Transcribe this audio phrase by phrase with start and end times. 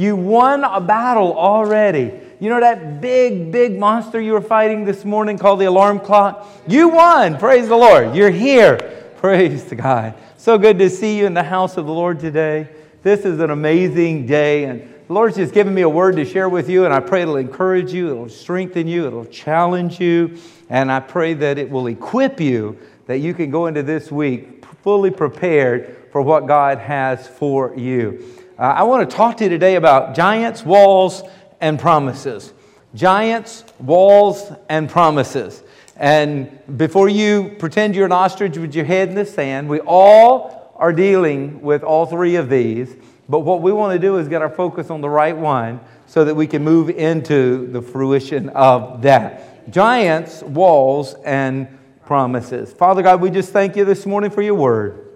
[0.00, 2.10] You won a battle already.
[2.40, 6.48] You know that big, big monster you were fighting this morning called the alarm clock?
[6.66, 7.36] You won.
[7.36, 8.16] Praise the Lord.
[8.16, 8.78] You're here.
[9.18, 10.14] Praise to God.
[10.38, 12.70] So good to see you in the house of the Lord today.
[13.02, 16.48] This is an amazing day, and the Lord's just given me a word to share
[16.48, 20.38] with you, and I pray it'll encourage you, it'll strengthen you, it'll challenge you,
[20.70, 24.64] and I pray that it will equip you that you can go into this week
[24.82, 28.39] fully prepared for what God has for you.
[28.60, 31.22] Uh, I want to talk to you today about giants, walls,
[31.62, 32.52] and promises.
[32.94, 35.62] Giants, walls, and promises.
[35.96, 40.74] And before you pretend you're an ostrich with your head in the sand, we all
[40.76, 42.94] are dealing with all three of these.
[43.30, 46.26] But what we want to do is get our focus on the right one so
[46.26, 49.70] that we can move into the fruition of that.
[49.70, 51.66] Giants, walls, and
[52.04, 52.74] promises.
[52.74, 55.09] Father God, we just thank you this morning for your word.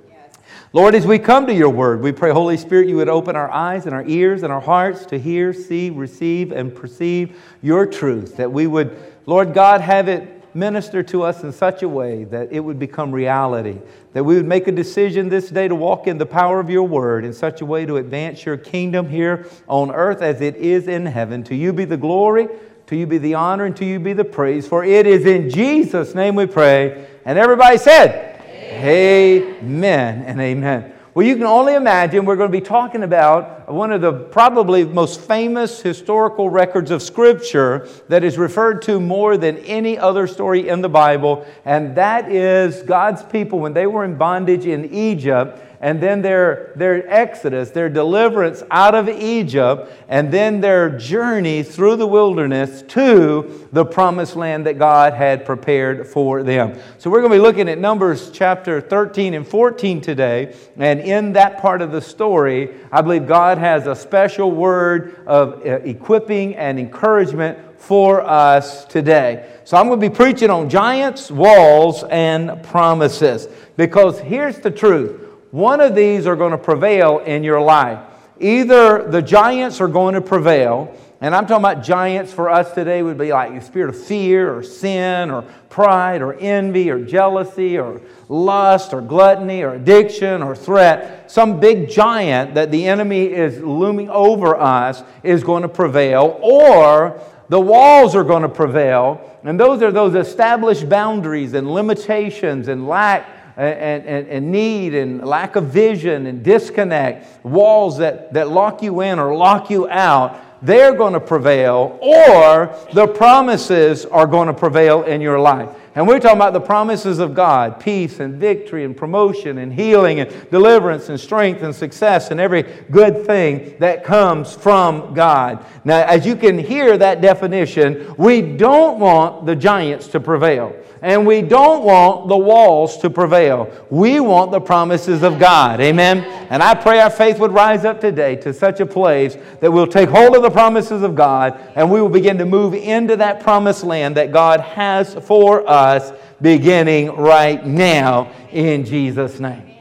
[0.75, 3.49] Lord, as we come to your word, we pray, Holy Spirit, you would open our
[3.49, 8.39] eyes and our ears and our hearts to hear, see, receive, and perceive your truth.
[8.39, 12.51] That we would, Lord God, have it minister to us in such a way that
[12.51, 13.79] it would become reality.
[14.15, 16.89] That we would make a decision this day to walk in the power of your
[16.89, 20.89] word in such a way to advance your kingdom here on earth as it is
[20.89, 21.45] in heaven.
[21.45, 22.49] To you be the glory,
[22.89, 24.67] to you be the honor, and to you be the praise.
[24.67, 27.07] For it is in Jesus' name we pray.
[27.25, 28.34] And everybody said,
[28.65, 30.93] Amen and amen.
[31.15, 34.85] Well, you can only imagine we're going to be talking about one of the probably
[34.85, 40.69] most famous historical records of Scripture that is referred to more than any other story
[40.69, 45.74] in the Bible, and that is God's people when they were in bondage in Egypt
[45.85, 51.97] and then their, their exodus, their deliverance out of Egypt, and then their journey through
[51.97, 56.81] the wilderness to the promised land that God had prepared for them.
[56.97, 60.57] So we're going to be looking at Numbers chapter 13 and 14 today.
[60.79, 65.67] And in that part of the story, I believe God has a special word of
[65.67, 69.53] uh, equipping and encouragement for us today.
[69.65, 73.49] So I'm going to be preaching on giants, walls, and promises.
[73.77, 75.21] Because here's the truth
[75.55, 78.01] one of these are going to prevail in your life.
[78.41, 83.05] Either the giants are going to prevail, and I'm talking about giants for us today
[83.05, 87.79] would be like the spirit of fear or sin or pride or envy or jealousy
[87.79, 91.31] or lust or gluttony or addiction or threat.
[91.31, 97.21] Some big giant that the enemy is looming over us is going to prevail, or
[97.49, 102.89] the walls are going to prevail, and those are those established boundaries and limitations and
[102.89, 108.83] lack and, and, and need and lack of vision and disconnect, walls that, that lock
[108.83, 114.49] you in or lock you out, they're going to prevail, or the promises are going
[114.49, 115.69] to prevail in your life.
[115.95, 120.21] And we're talking about the promises of God peace and victory and promotion and healing
[120.21, 125.65] and deliverance and strength and success and every good thing that comes from God.
[125.85, 131.27] Now, as you can hear that definition, we don't want the giants to prevail and
[131.27, 133.71] we don't want the walls to prevail.
[133.91, 135.79] We want the promises of God.
[135.83, 136.21] Amen.
[136.49, 139.87] And I pray our faith would rise up today to such a place that we'll
[139.87, 143.41] take hold of the promises of God and we will begin to move into that
[143.41, 146.11] promised land that God has for us
[146.41, 149.77] beginning right now in Jesus' name.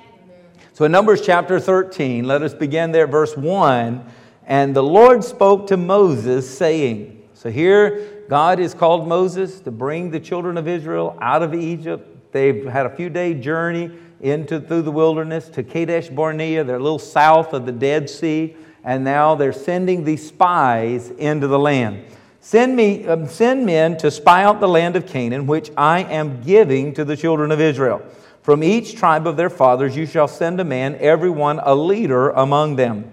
[0.74, 4.04] So in Numbers chapter 13, let us begin there, verse 1.
[4.46, 10.10] And the Lord spoke to Moses, saying, So here God has called Moses to bring
[10.10, 12.32] the children of Israel out of Egypt.
[12.32, 13.92] They've had a few day journey
[14.22, 16.64] into through the wilderness to Kadesh Barnea.
[16.64, 21.48] They're a little south of the Dead Sea, and now they're sending these spies into
[21.48, 22.06] the land.
[22.40, 26.42] Send me, um, send men to spy out the land of Canaan, which I am
[26.42, 28.02] giving to the children of Israel.
[28.42, 32.32] From each tribe of their fathers you shall send a man, every one a leader
[32.32, 33.12] among them.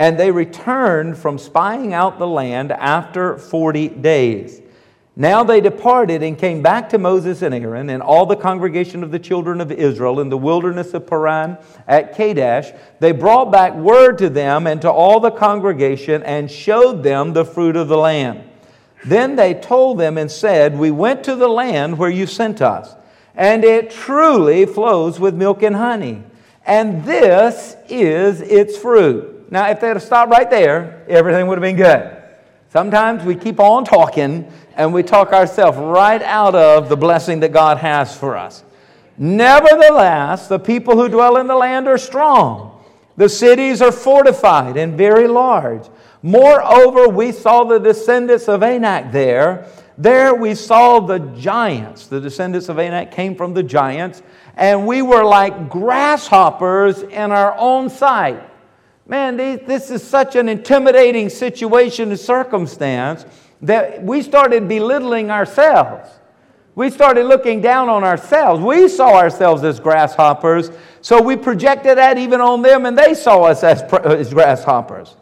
[0.00, 4.62] And they returned from spying out the land after 40 days.
[5.14, 9.10] Now they departed and came back to Moses and Aaron and all the congregation of
[9.10, 12.72] the children of Israel in the wilderness of Paran at Kadesh.
[13.00, 17.44] They brought back word to them and to all the congregation and showed them the
[17.44, 18.42] fruit of the land.
[19.04, 22.94] Then they told them and said, We went to the land where you sent us,
[23.34, 26.22] and it truly flows with milk and honey.
[26.64, 29.39] And this is its fruit.
[29.50, 32.16] Now, if they had stopped right there, everything would have been good.
[32.68, 37.52] Sometimes we keep on talking and we talk ourselves right out of the blessing that
[37.52, 38.62] God has for us.
[39.18, 42.82] Nevertheless, the people who dwell in the land are strong.
[43.16, 45.86] The cities are fortified and very large.
[46.22, 49.66] Moreover, we saw the descendants of Anak there.
[49.98, 52.06] There we saw the giants.
[52.06, 54.22] The descendants of Anak came from the giants,
[54.56, 58.42] and we were like grasshoppers in our own sight.
[59.10, 63.26] Man, this is such an intimidating situation and circumstance
[63.60, 66.08] that we started belittling ourselves.
[66.76, 68.62] We started looking down on ourselves.
[68.62, 70.70] We saw ourselves as grasshoppers,
[71.00, 75.16] so we projected that even on them, and they saw us as, as grasshoppers.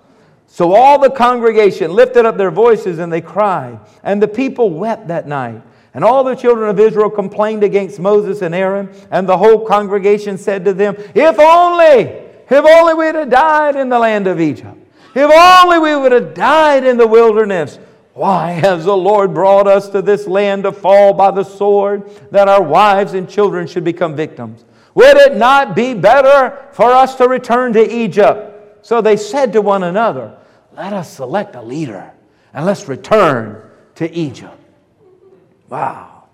[0.48, 5.08] So all the congregation lifted up their voices and they cried, and the people wept
[5.08, 5.62] that night.
[5.94, 10.36] And all the children of Israel complained against Moses and Aaron, and the whole congregation
[10.36, 14.76] said to them, If only if only we'd have died in the land of Egypt.
[15.14, 17.78] If only we would have died in the wilderness.
[18.14, 22.48] Why has the Lord brought us to this land to fall by the sword, that
[22.48, 24.64] our wives and children should become victims?
[24.94, 28.84] Would it not be better for us to return to Egypt?
[28.84, 30.36] So they said to one another,
[30.76, 32.12] Let us select a leader
[32.52, 33.62] and let's return
[33.96, 34.56] to Egypt.
[35.68, 36.24] Wow.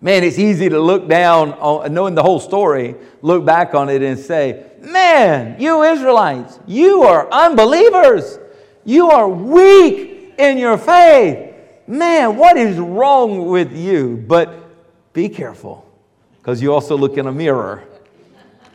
[0.00, 4.02] Man, it's easy to look down on, knowing the whole story, look back on it
[4.02, 8.38] and say, Man, you Israelites, you are unbelievers.
[8.84, 11.54] You are weak in your faith.
[11.86, 14.22] Man, what is wrong with you?
[14.26, 14.54] But
[15.12, 15.86] be careful,
[16.38, 17.84] because you also look in a mirror.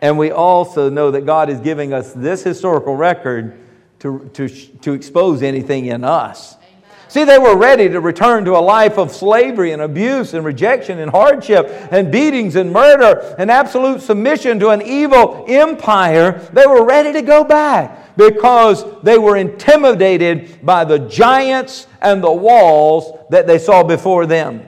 [0.02, 3.60] And we also know that God is giving us this historical record
[4.00, 6.56] to, to, to expose anything in us
[7.10, 11.00] See, they were ready to return to a life of slavery and abuse and rejection
[11.00, 16.34] and hardship and beatings and murder and absolute submission to an evil empire.
[16.54, 22.32] They were ready to go back because they were intimidated by the giants and the
[22.32, 24.64] walls that they saw before them.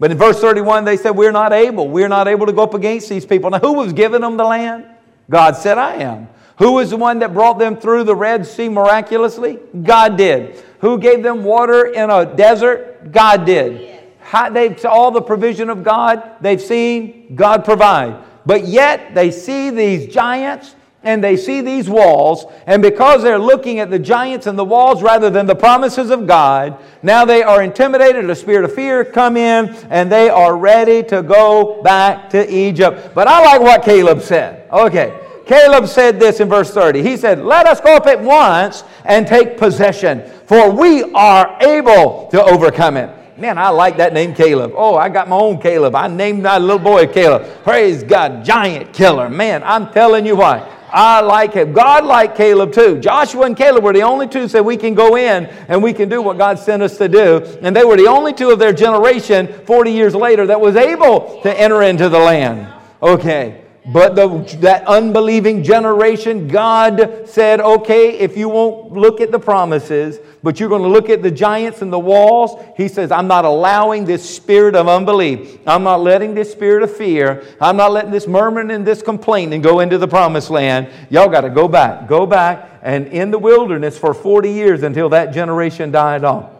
[0.00, 1.88] But in verse 31, they said, We're not able.
[1.88, 3.50] We're not able to go up against these people.
[3.50, 4.84] Now, who was giving them the land?
[5.30, 6.26] God said, I am.
[6.58, 9.58] Who was the one that brought them through the Red Sea miraculously?
[9.82, 10.62] God did.
[10.84, 13.10] Who gave them water in a desert?
[13.10, 14.02] God did.
[14.20, 18.22] How, they've all the provision of God they've seen, God provide.
[18.44, 23.78] But yet they see these giants and they see these walls, and because they're looking
[23.78, 27.62] at the giants and the walls rather than the promises of God, now they are
[27.62, 28.28] intimidated.
[28.28, 33.14] A spirit of fear come in, and they are ready to go back to Egypt.
[33.14, 34.70] But I like what Caleb said.
[34.70, 35.23] Okay.
[35.46, 37.02] Caleb said this in verse 30.
[37.02, 42.28] He said, Let us go up at once and take possession, for we are able
[42.30, 43.10] to overcome it.
[43.36, 44.72] Man, I like that name Caleb.
[44.76, 45.96] Oh, I got my own Caleb.
[45.96, 47.42] I named my little boy Caleb.
[47.64, 49.28] Praise God, giant killer.
[49.28, 50.70] Man, I'm telling you what.
[50.94, 51.72] I like him.
[51.72, 53.00] God liked Caleb too.
[53.00, 56.08] Joshua and Caleb were the only two that we can go in and we can
[56.08, 57.38] do what God sent us to do.
[57.62, 61.42] And they were the only two of their generation 40 years later that was able
[61.42, 62.72] to enter into the land.
[63.02, 63.63] Okay.
[63.86, 64.28] But the,
[64.60, 70.70] that unbelieving generation, God said, okay, if you won't look at the promises, but you're
[70.70, 74.28] going to look at the giants and the walls, He says, I'm not allowing this
[74.28, 75.58] spirit of unbelief.
[75.66, 77.44] I'm not letting this spirit of fear.
[77.60, 80.88] I'm not letting this murmuring and this complaining go into the promised land.
[81.10, 82.08] Y'all got to go back.
[82.08, 86.53] Go back and in the wilderness for 40 years until that generation died off.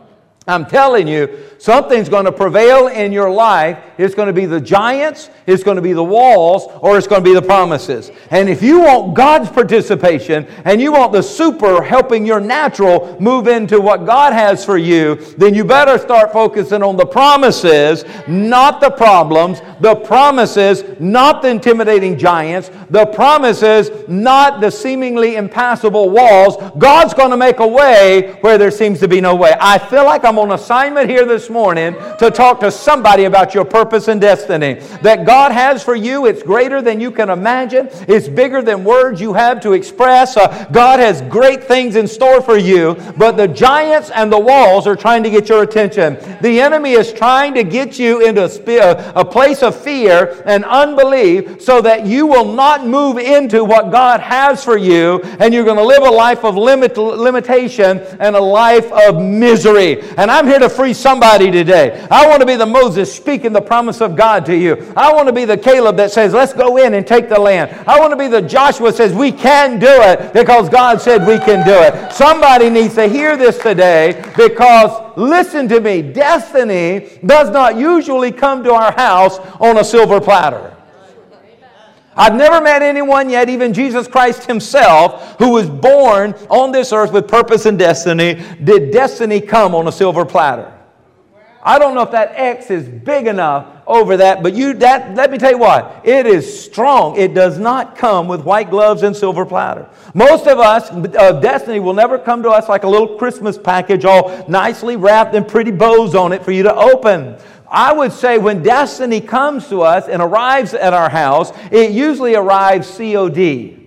[0.46, 3.78] I'm telling you, something's going to prevail in your life.
[3.96, 7.24] It's going to be the giants, it's going to be the walls, or it's going
[7.24, 8.10] to be the promises.
[8.30, 13.48] And if you want God's participation and you want the super helping your natural move
[13.48, 18.82] into what God has for you, then you better start focusing on the promises, not
[18.82, 19.62] the problems.
[19.80, 22.70] The promises, not the intimidating giants.
[22.90, 26.56] The promises, not the seemingly impassable walls.
[26.78, 29.54] God's going to make a way where there seems to be no way.
[29.58, 33.54] I feel like I'm I'm on assignment here this morning to talk to somebody about
[33.54, 34.80] your purpose and destiny.
[35.00, 39.20] That God has for you, it's greater than you can imagine, it's bigger than words
[39.20, 40.36] you have to express.
[40.36, 44.88] Uh, God has great things in store for you, but the giants and the walls
[44.88, 46.14] are trying to get your attention.
[46.40, 51.62] The enemy is trying to get you into a, a place of fear and unbelief
[51.62, 55.76] so that you will not move into what God has for you and you're going
[55.76, 60.02] to live a life of limit, limitation and a life of misery.
[60.24, 62.00] And I'm here to free somebody today.
[62.10, 64.90] I want to be the Moses speaking the promise of God to you.
[64.96, 67.70] I want to be the Caleb that says, let's go in and take the land.
[67.86, 71.36] I want to be the Joshua says, we can do it because God said we
[71.38, 72.10] can do it.
[72.10, 78.64] Somebody needs to hear this today because listen to me, destiny does not usually come
[78.64, 80.74] to our house on a silver platter.
[82.16, 87.12] I've never met anyone yet, even Jesus Christ himself, who was born on this earth
[87.12, 88.42] with purpose and destiny.
[88.62, 90.74] Did destiny come on a silver platter?
[91.66, 95.30] I don't know if that X is big enough over that, but you that let
[95.30, 97.16] me tell you what, it is strong.
[97.16, 99.88] It does not come with white gloves and silver platter.
[100.12, 104.04] Most of us, uh, destiny will never come to us like a little Christmas package,
[104.04, 107.38] all nicely wrapped and pretty bows on it for you to open.
[107.74, 112.36] I would say when destiny comes to us and arrives at our house, it usually
[112.36, 113.80] arrives COD.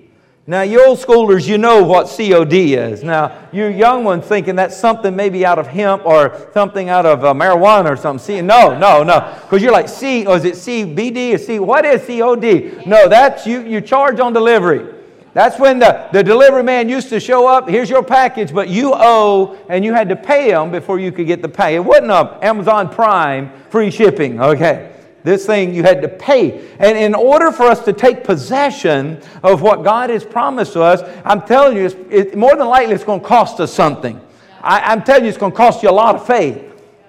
[0.46, 3.01] Now, you old schoolers, you know what COD is.
[3.01, 7.24] Now, you young ones thinking that's something maybe out of hemp or something out of
[7.24, 8.24] uh, marijuana or something.
[8.24, 9.38] See, no, no, no.
[9.44, 11.60] Because you're like, C, or is it CBD or C?
[11.60, 12.86] What is COD?
[12.86, 14.96] No, that's you, you charge on delivery.
[15.38, 17.70] That's when the, the delivery man used to show up.
[17.70, 21.27] Here's your package, but you owe, and you had to pay him before you could
[21.27, 21.75] get the pay.
[21.75, 24.96] It wasn't a Amazon Prime free shipping, okay?
[25.24, 26.67] This thing you had to pay.
[26.79, 31.08] And in order for us to take possession of what God has promised to us,
[31.24, 34.20] I'm telling you, it, more than likely it's going to cost us something.
[34.63, 36.63] I, I'm telling you, it's going to cost you a lot of faith.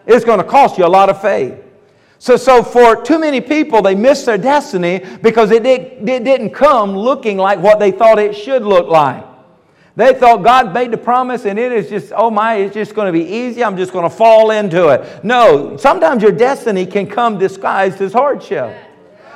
[0.06, 1.54] It's going to cost you a lot of faith.
[2.18, 6.50] So, so for too many people, they miss their destiny because it, did, it didn't
[6.50, 9.24] come looking like what they thought it should look like.
[9.94, 13.06] They thought God made the promise and it is just, oh my, it's just going
[13.06, 13.64] to be easy.
[13.64, 15.24] I'm just going to fall into it.
[15.24, 18.76] No, sometimes your destiny can come disguised as hardship.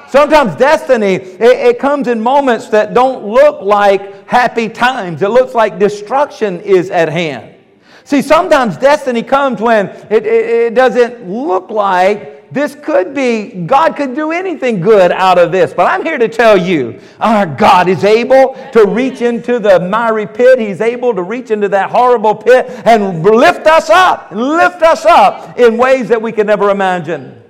[0.09, 5.23] Sometimes destiny, it, it, comes in moments that don't look like happy times.
[5.23, 7.57] It looks like destruction is at hand.
[8.05, 13.97] See, sometimes destiny comes when it, it, it doesn't look like this could be, God
[13.97, 15.73] could do anything good out of this.
[15.73, 20.26] But I'm here to tell you, our God is able to reach into the miry
[20.26, 20.59] pit.
[20.59, 25.59] He's able to reach into that horrible pit and lift us up, lift us up
[25.59, 27.42] in ways that we can never imagine.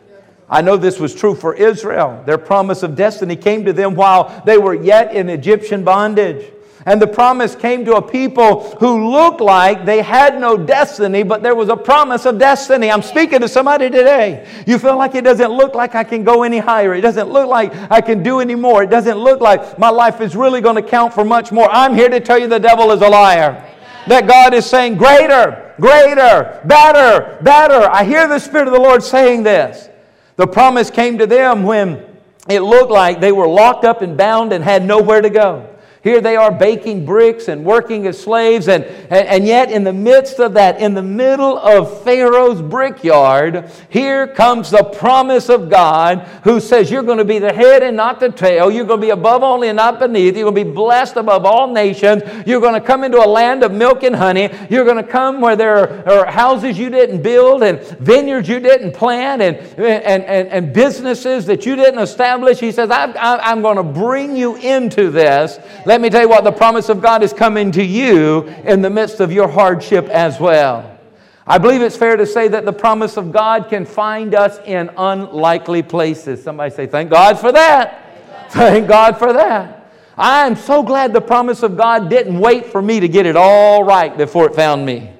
[0.49, 2.23] I know this was true for Israel.
[2.25, 6.47] Their promise of destiny came to them while they were yet in Egyptian bondage.
[6.85, 11.43] And the promise came to a people who looked like they had no destiny, but
[11.43, 12.91] there was a promise of destiny.
[12.91, 14.49] I'm speaking to somebody today.
[14.67, 16.95] You feel like it doesn't look like I can go any higher.
[16.95, 18.83] It doesn't look like I can do any more.
[18.83, 21.71] It doesn't look like my life is really going to count for much more.
[21.71, 23.69] I'm here to tell you the devil is a liar.
[24.09, 27.89] That God is saying, greater, greater, better, better.
[27.89, 29.89] I hear the Spirit of the Lord saying this.
[30.35, 32.05] The promise came to them when
[32.49, 35.72] it looked like they were locked up and bound and had nowhere to go.
[36.03, 39.93] Here they are baking bricks and working as slaves, and, and, and, yet, in the
[39.93, 46.27] midst of that, in the middle of Pharaoh's brickyard, here comes the promise of God
[46.43, 48.69] who says, You're going to be the head and not the tail.
[48.69, 50.35] You're going to be above only and not beneath.
[50.37, 52.25] You're going to be blessed above all nations.
[52.47, 54.51] You're going to come into a land of milk and honey.
[54.71, 58.93] You're going to come where there are houses you didn't build, and vineyards you didn't
[58.93, 62.59] plant, and, and, and, and businesses that you didn't establish.
[62.59, 65.61] He says, I'm, I'm going to bring you into this.
[65.93, 68.89] Let me tell you what, the promise of God is coming to you in the
[68.89, 70.99] midst of your hardship as well.
[71.47, 74.91] I believe it's fair to say that the promise of God can find us in
[74.97, 76.43] unlikely places.
[76.43, 78.51] Somebody say, Thank God for that.
[78.53, 79.93] Thank God for that.
[80.17, 83.37] I am so glad the promise of God didn't wait for me to get it
[83.37, 85.11] all right before it found me.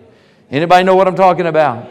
[0.51, 1.87] Anybody know what I'm talking about?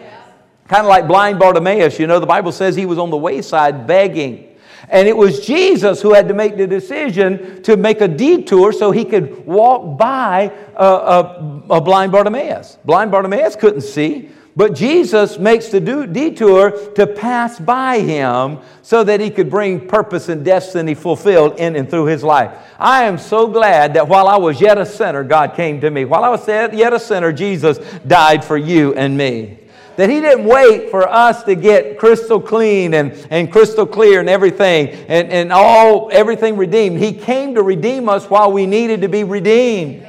[0.68, 3.86] Kind of like blind Bartimaeus, you know, the Bible says he was on the wayside
[3.86, 4.51] begging.
[4.90, 8.92] And it was Jesus who had to make the decision to make a detour so
[8.92, 12.78] he could walk by a, a, a blind Bartimaeus.
[12.84, 19.22] Blind Bartimaeus couldn't see, but Jesus makes the detour to pass by him so that
[19.22, 22.52] he could bring purpose and destiny fulfilled in and through his life.
[22.78, 26.04] I am so glad that while I was yet a sinner, God came to me.
[26.04, 29.58] While I was yet a sinner, Jesus died for you and me.
[30.02, 34.28] That He didn't wait for us to get crystal clean and, and crystal clear and
[34.28, 36.98] everything and, and all everything redeemed.
[36.98, 40.08] He came to redeem us while we needed to be redeemed.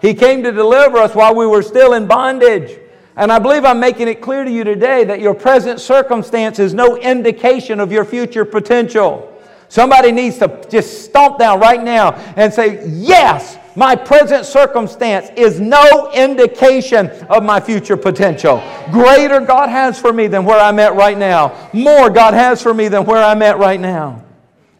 [0.00, 2.78] He came to deliver us while we were still in bondage.
[3.16, 6.72] And I believe I'm making it clear to you today that your present circumstance is
[6.72, 9.31] no indication of your future potential.
[9.72, 15.60] Somebody needs to just stomp down right now and say, Yes, my present circumstance is
[15.60, 18.62] no indication of my future potential.
[18.90, 21.70] Greater God has for me than where I'm at right now.
[21.72, 24.22] More God has for me than where I'm at right now.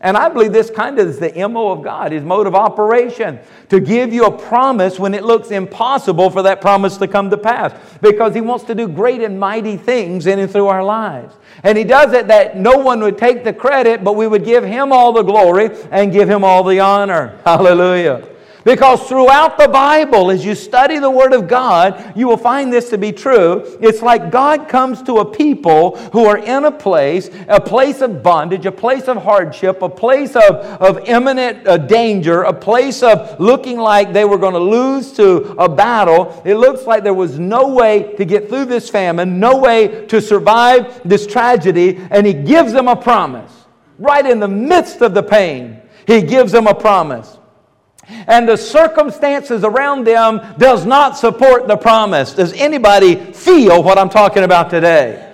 [0.03, 3.39] And I believe this kind of is the MO of God, his mode of operation,
[3.69, 7.39] to give you a promise when it looks impossible for that promise to come to
[7.39, 7.73] pass.
[8.01, 11.37] Because he wants to do great and mighty things in and through our lives.
[11.63, 14.65] And he does it that no one would take the credit, but we would give
[14.65, 17.39] him all the glory and give him all the honor.
[17.45, 18.29] Hallelujah.
[18.65, 22.91] Because throughout the Bible, as you study the Word of God, you will find this
[22.91, 23.77] to be true.
[23.81, 28.23] It's like God comes to a people who are in a place, a place of
[28.23, 33.39] bondage, a place of hardship, a place of, of imminent uh, danger, a place of
[33.41, 36.41] looking like they were going to lose to a battle.
[36.45, 40.21] It looks like there was no way to get through this famine, no way to
[40.21, 43.53] survive this tragedy, and He gives them a promise.
[43.99, 47.39] Right in the midst of the pain, He gives them a promise
[48.09, 52.35] and the circumstances around them does not support the promise.
[52.35, 55.33] Does anybody feel what I'm talking about today?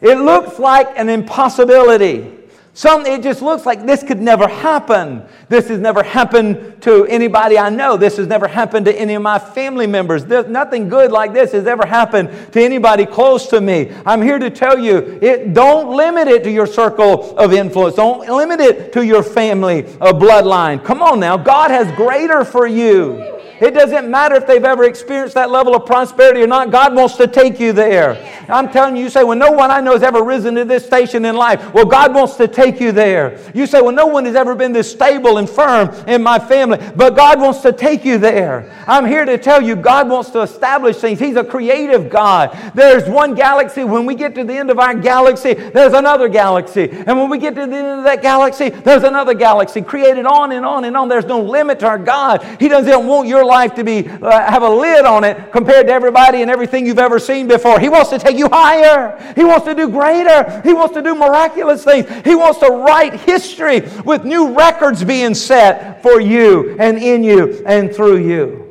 [0.00, 2.30] It looks like an impossibility.
[2.76, 5.22] Some, it just looks like this could never happen.
[5.48, 7.96] This has never happened to anybody I know.
[7.96, 10.24] This has never happened to any of my family members.
[10.24, 13.92] There's nothing good like this has ever happened to anybody close to me.
[14.04, 17.94] I'm here to tell you, it, don't limit it to your circle of influence.
[17.94, 20.84] Don't limit it to your family of bloodline.
[20.84, 21.36] Come on now.
[21.36, 23.34] God has greater for you.
[23.60, 26.70] It doesn't matter if they've ever experienced that level of prosperity or not.
[26.70, 28.16] God wants to take you there.
[28.48, 30.84] I'm telling you, you say, well, no one I know has ever risen to this
[30.84, 31.72] station in life.
[31.72, 33.38] Well, God wants to take you there.
[33.54, 36.78] You say, well, no one has ever been this stable and firm in my family,
[36.96, 38.70] but God wants to take you there.
[38.86, 41.18] I'm here to tell you, God wants to establish things.
[41.18, 42.56] He's a creative God.
[42.74, 43.84] There's one galaxy.
[43.84, 46.90] When we get to the end of our galaxy, there's another galaxy.
[46.90, 50.52] And when we get to the end of that galaxy, there's another galaxy created on
[50.52, 51.08] and on and on.
[51.08, 52.44] There's no limit to our God.
[52.60, 55.92] He doesn't want your life to be uh, have a lid on it compared to
[55.92, 57.78] everybody and everything you've ever seen before.
[57.78, 59.32] He wants to take you higher.
[59.34, 60.60] He wants to do greater.
[60.62, 62.08] He wants to do miraculous things.
[62.24, 67.62] He wants to write history with new records being set for you and in you
[67.66, 68.63] and through you.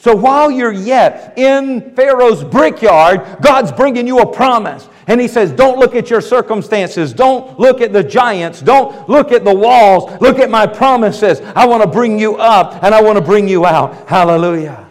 [0.00, 4.88] So while you're yet in Pharaoh's brickyard, God's bringing you a promise.
[5.06, 7.12] And he says, Don't look at your circumstances.
[7.12, 8.62] Don't look at the giants.
[8.62, 10.10] Don't look at the walls.
[10.22, 11.42] Look at my promises.
[11.54, 14.08] I want to bring you up and I want to bring you out.
[14.08, 14.88] Hallelujah.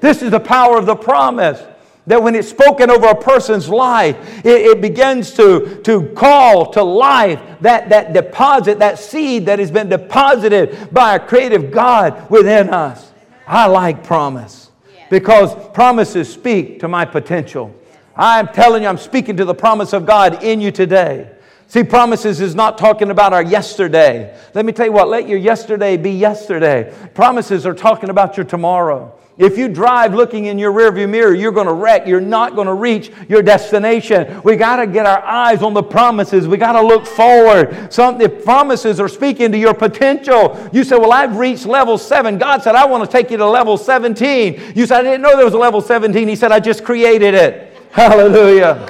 [0.00, 1.62] This is the power of the promise.
[2.08, 6.82] That when it's spoken over a person's life, it, it, begins to, to call to
[6.82, 12.70] life that, that deposit, that seed that has been deposited by a creative God within
[12.70, 13.07] us.
[13.48, 14.70] I like promise
[15.08, 17.74] because promises speak to my potential.
[18.14, 21.30] I'm telling you, I'm speaking to the promise of God in you today.
[21.66, 24.38] See, promises is not talking about our yesterday.
[24.54, 26.94] Let me tell you what, let your yesterday be yesterday.
[27.14, 29.18] Promises are talking about your tomorrow.
[29.38, 32.08] If you drive looking in your rearview mirror, you're going to wreck.
[32.08, 34.42] You're not going to reach your destination.
[34.42, 36.48] We got to get our eyes on the promises.
[36.48, 37.92] We got to look forward.
[37.92, 40.68] Some the promises are speaking to your potential.
[40.72, 43.46] You say, "Well, I've reached level 7." God said, "I want to take you to
[43.46, 46.58] level 17." You said, "I didn't know there was a level 17." He said, "I
[46.58, 48.88] just created it." Hallelujah.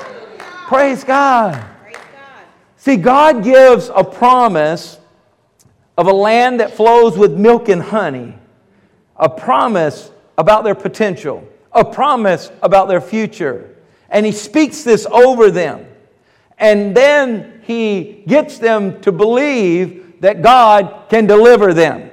[0.66, 1.62] Praise God.
[2.78, 4.98] See, God gives a promise
[5.98, 8.34] of a land that flows with milk and honey,
[9.16, 13.76] a promise about their potential, a promise about their future.
[14.08, 15.84] And He speaks this over them.
[16.56, 22.10] And then He gets them to believe that God can deliver them.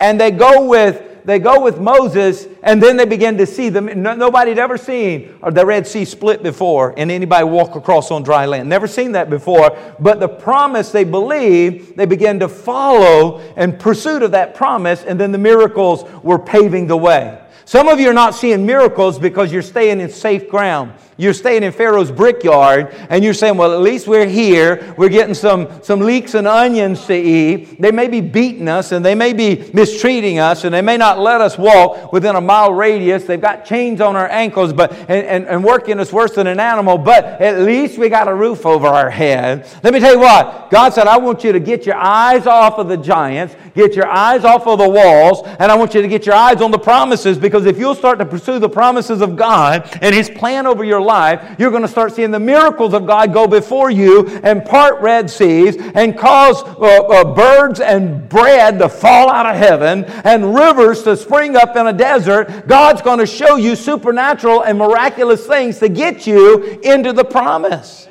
[0.00, 4.02] And they go with they go with Moses, and then they begin to see them.
[4.02, 8.46] Nobody had ever seen the Red Sea split before, and anybody walk across on dry
[8.46, 8.68] land.
[8.68, 9.76] Never seen that before.
[9.98, 15.20] But the promise they believe, they began to follow in pursuit of that promise, and
[15.20, 17.40] then the miracles were paving the way.
[17.70, 20.92] Some of you are not seeing miracles because you're staying in safe ground.
[21.20, 24.94] You're staying in Pharaoh's brickyard and you're saying, well, at least we're here.
[24.96, 27.78] We're getting some, some leeks and onions to eat.
[27.78, 31.18] They may be beating us and they may be mistreating us and they may not
[31.18, 33.24] let us walk within a mile radius.
[33.24, 36.58] They've got chains on our ankles but, and, and, and working us worse than an
[36.58, 39.68] animal, but at least we got a roof over our head.
[39.84, 42.78] Let me tell you what, God said, I want you to get your eyes off
[42.78, 46.08] of the giants, get your eyes off of the walls, and I want you to
[46.08, 49.36] get your eyes on the promises because if you'll start to pursue the promises of
[49.36, 52.94] God and His plan over your life, life, you're going to start seeing the miracles
[52.94, 58.28] of God go before you and part Red Seas and cause uh, uh, birds and
[58.28, 62.66] bread to fall out of heaven and rivers to spring up in a desert.
[62.66, 68.08] God's going to show you supernatural and miraculous things to get you into the promise.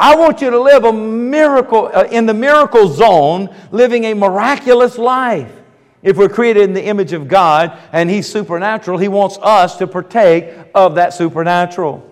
[0.00, 4.98] I want you to live a miracle uh, in the miracle zone, living a miraculous
[4.98, 5.52] life.
[6.04, 9.86] If we're created in the image of God and He's supernatural, He wants us to
[9.86, 12.08] partake of that supernatural.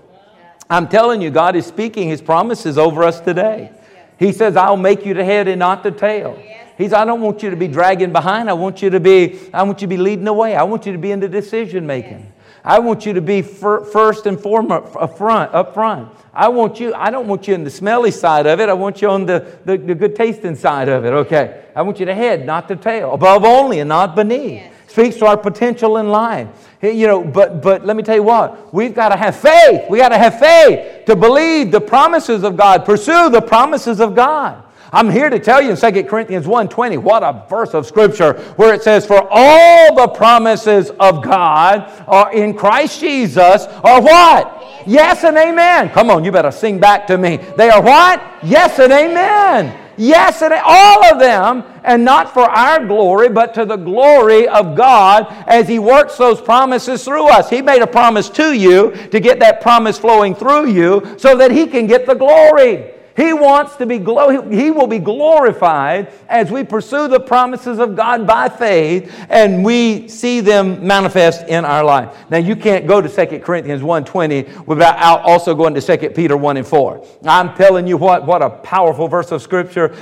[0.68, 3.70] I'm telling you, God is speaking His promises over us today.
[4.18, 6.42] He says, I'll make you the head and not the tail.
[6.78, 8.48] He says, I don't want you to be dragging behind.
[8.48, 10.56] I want you to be, I want you to be leading the way.
[10.56, 12.31] I want you to be in the decision making.
[12.64, 16.08] I want you to be fir- first and foremost up front, up front.
[16.32, 18.68] I want you, I don't want you in the smelly side of it.
[18.68, 21.64] I want you on the, the, the good tasting side of it, okay?
[21.74, 23.12] I want you to head, not the tail.
[23.12, 24.62] Above only and not beneath.
[24.62, 24.72] Yes.
[24.86, 26.48] Speaks to our potential in life.
[26.82, 29.88] You know, but but let me tell you what, we've got to have faith.
[29.88, 34.14] We got to have faith to believe the promises of God, pursue the promises of
[34.14, 34.62] God.
[34.94, 38.74] I'm here to tell you in 2 Corinthians 1:20, what a verse of scripture where
[38.74, 44.64] it says, For all the promises of God are in Christ Jesus are what?
[44.86, 45.88] Yes and amen.
[45.90, 47.38] Come on, you better sing back to me.
[47.56, 48.22] They are what?
[48.42, 49.78] Yes and amen.
[49.96, 54.74] Yes, and all of them, and not for our glory, but to the glory of
[54.74, 57.50] God as He works those promises through us.
[57.50, 61.50] He made a promise to you to get that promise flowing through you so that
[61.50, 62.92] He can get the glory.
[63.16, 67.94] He wants to be glo- he will be glorified as we pursue the promises of
[67.94, 72.14] God by faith and we see them manifest in our life.
[72.30, 76.56] Now you can't go to 2 Corinthians 1:20 without also going to 2 Peter 1
[76.56, 77.02] and 4.
[77.26, 79.94] I'm telling you what what a powerful verse of scripture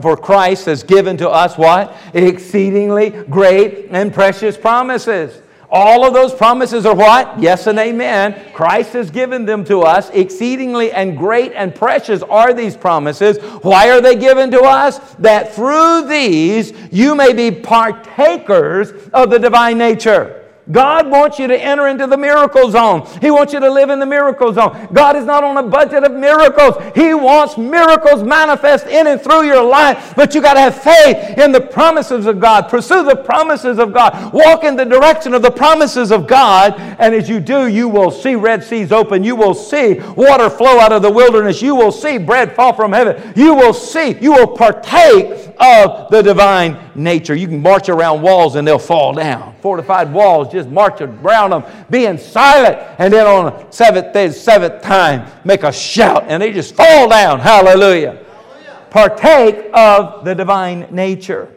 [0.00, 1.94] for Christ has given to us what?
[2.14, 5.42] Exceedingly great and precious promises.
[5.70, 7.38] All of those promises are what?
[7.38, 8.52] Yes and amen.
[8.54, 10.08] Christ has given them to us.
[10.10, 13.38] Exceedingly and great and precious are these promises.
[13.62, 14.98] Why are they given to us?
[15.16, 20.47] That through these you may be partakers of the divine nature.
[20.70, 23.06] God wants you to enter into the miracle zone.
[23.20, 24.88] He wants you to live in the miracle zone.
[24.92, 26.76] God is not on a budget of miracles.
[26.94, 30.12] He wants miracles manifest in and through your life.
[30.14, 32.68] But you got to have faith in the promises of God.
[32.68, 34.32] Pursue the promises of God.
[34.32, 36.74] Walk in the direction of the promises of God.
[36.98, 39.24] And as you do, you will see Red Seas open.
[39.24, 41.62] You will see water flow out of the wilderness.
[41.62, 43.32] You will see bread fall from heaven.
[43.36, 47.34] You will see, you will partake of the divine nature.
[47.34, 49.54] You can march around walls and they'll fall down.
[49.60, 54.82] Fortified walls, just march around them, being silent, and then on the seventh day, seventh
[54.82, 57.40] time, make a shout, and they just fall down.
[57.40, 58.12] Hallelujah.
[58.12, 58.24] Hallelujah.
[58.90, 61.54] Partake of the divine nature.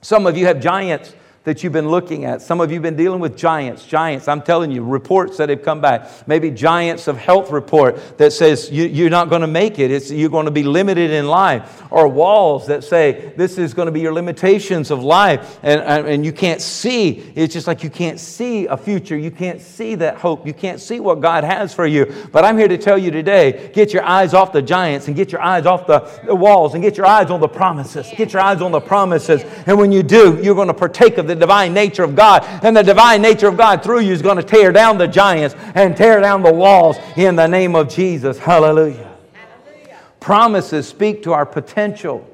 [0.00, 1.14] Some of you have giants
[1.46, 2.42] that you've been looking at.
[2.42, 3.86] Some of you have been dealing with giants.
[3.86, 6.26] Giants, I'm telling you, reports that have come back.
[6.26, 9.92] Maybe giants of health report that says you, are not going to make it.
[9.92, 11.84] It's, you're going to be limited in life.
[11.92, 16.26] Or walls that say this is going to be your limitations of life and, and,
[16.26, 17.32] you can't see.
[17.36, 19.16] It's just like you can't see a future.
[19.16, 20.48] You can't see that hope.
[20.48, 22.12] You can't see what God has for you.
[22.32, 25.30] But I'm here to tell you today get your eyes off the giants and get
[25.30, 28.10] your eyes off the, the walls and get your eyes on the promises.
[28.16, 29.44] Get your eyes on the promises.
[29.66, 32.44] And when you do, you're going to partake of the divine nature of God.
[32.62, 35.54] And the divine nature of God through you is going to tear down the giants
[35.74, 38.38] and tear down the walls in the name of Jesus.
[38.38, 39.16] Hallelujah.
[39.32, 39.98] Hallelujah.
[40.20, 42.28] Promises speak to our potential,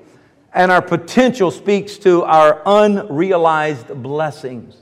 [0.55, 4.77] and our potential speaks to our unrealized blessings.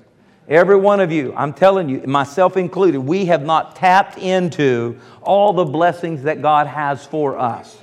[0.49, 5.53] Every one of you, I'm telling you, myself included, we have not tapped into all
[5.53, 7.79] the blessings that God has for us.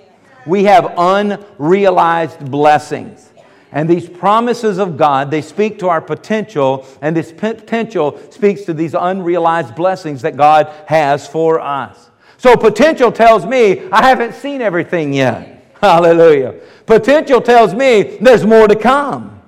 [0.46, 3.32] We have unrealized blessings.
[3.72, 8.74] And these promises of God, they speak to our potential, and this potential speaks to
[8.74, 12.10] these unrealized blessings that God has for us.
[12.38, 15.76] So potential tells me I haven't seen everything yet.
[15.82, 16.56] Hallelujah.
[16.86, 19.42] Potential tells me there's more to come.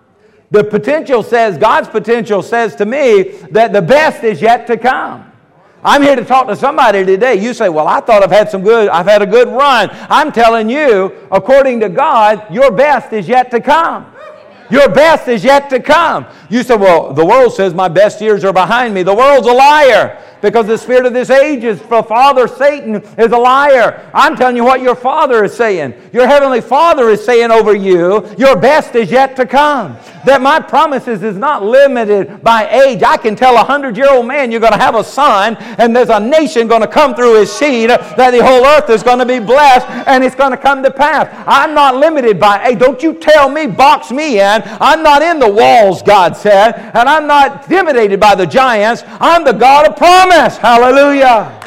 [0.51, 5.28] The potential says, God's potential says to me that the best is yet to come.
[5.83, 7.35] I'm here to talk to somebody today.
[7.35, 9.89] You say, Well, I thought I've had some good, I've had a good run.
[10.09, 14.13] I'm telling you, according to God, your best is yet to come.
[14.69, 16.27] Your best is yet to come.
[16.49, 19.03] You say, Well, the world says my best years are behind me.
[19.03, 23.31] The world's a liar because the spirit of this age is for father Satan is
[23.31, 24.09] a liar.
[24.13, 25.93] I'm telling you what your father is saying.
[26.13, 29.97] Your heavenly father is saying over you, your best is yet to come.
[30.25, 33.03] That my promises is not limited by age.
[33.03, 35.95] I can tell a hundred year old man you're going to have a son and
[35.95, 39.19] there's a nation going to come through his seed that the whole earth is going
[39.19, 41.27] to be blessed and it's going to come to pass.
[41.47, 42.79] I'm not limited by age.
[42.79, 44.61] Don't you tell me, box me in.
[44.81, 49.03] I'm not in the walls, God said, and I'm not intimidated by the giants.
[49.19, 50.57] I'm the God of promise promise.
[50.57, 51.59] Hallelujah.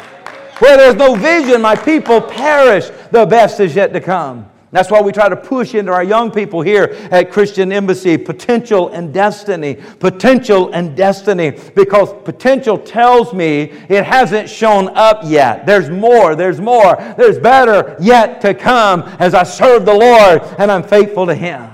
[0.59, 2.89] Where there's no vision, my people perish.
[3.11, 4.49] The best is yet to come.
[4.71, 8.89] That's why we try to push into our young people here at Christian Embassy potential
[8.89, 9.75] and destiny.
[9.99, 11.51] Potential and destiny.
[11.75, 15.67] Because potential tells me it hasn't shown up yet.
[15.67, 20.71] There's more, there's more, there's better yet to come as I serve the Lord and
[20.71, 21.69] I'm faithful to Him.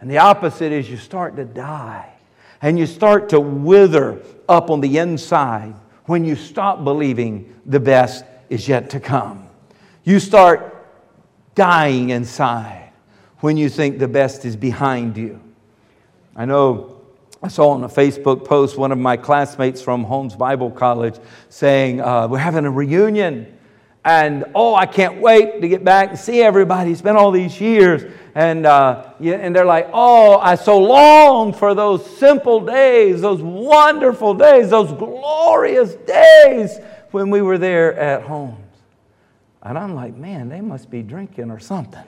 [0.00, 2.10] And the opposite is you start to die
[2.60, 5.74] and you start to wither up on the inside
[6.06, 9.48] when you stop believing the best is yet to come.
[10.04, 10.86] You start
[11.54, 12.92] dying inside
[13.40, 15.40] when you think the best is behind you.
[16.34, 17.00] I know
[17.42, 21.16] I saw on a Facebook post one of my classmates from Holmes Bible College
[21.48, 23.58] saying, uh, We're having a reunion.
[24.04, 26.90] And oh, I can't wait to get back and see everybody.
[26.90, 28.02] It's been all these years.
[28.34, 33.40] And, uh, yeah, and they're like, oh, I so long for those simple days, those
[33.40, 36.78] wonderful days, those glorious days
[37.12, 38.56] when we were there at home.
[39.62, 42.02] And I'm like, man, they must be drinking or something.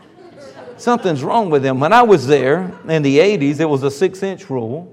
[0.77, 1.79] Something's wrong with them.
[1.79, 4.93] When I was there in the 80s, it was a six inch rule.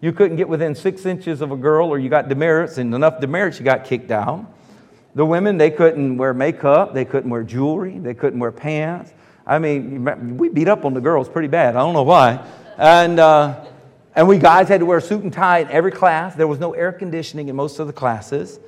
[0.00, 3.20] You couldn't get within six inches of a girl or you got demerits, and enough
[3.20, 4.44] demerits, you got kicked out.
[5.14, 9.12] The women, they couldn't wear makeup, they couldn't wear jewelry, they couldn't wear pants.
[9.46, 11.74] I mean, we beat up on the girls pretty bad.
[11.74, 12.46] I don't know why.
[12.78, 13.64] And, uh,
[14.14, 16.34] and we guys had to wear a suit and tie in every class.
[16.34, 18.60] There was no air conditioning in most of the classes.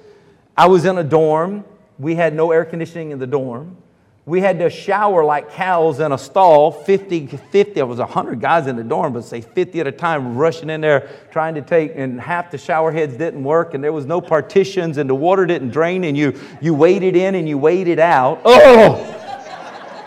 [0.57, 1.65] I was in a dorm.
[1.99, 3.77] We had no air conditioning in the dorm.
[4.25, 8.69] We had to shower like cows in a stall, 50, 50, there was 100 guys
[8.69, 11.95] in the dorm, but say 50 at a time rushing in there trying to take,
[11.97, 15.45] and half the shower heads didn't work, and there was no partitions, and the water
[15.45, 18.41] didn't drain, and you, you waded in and you waded out.
[18.45, 18.95] Oh!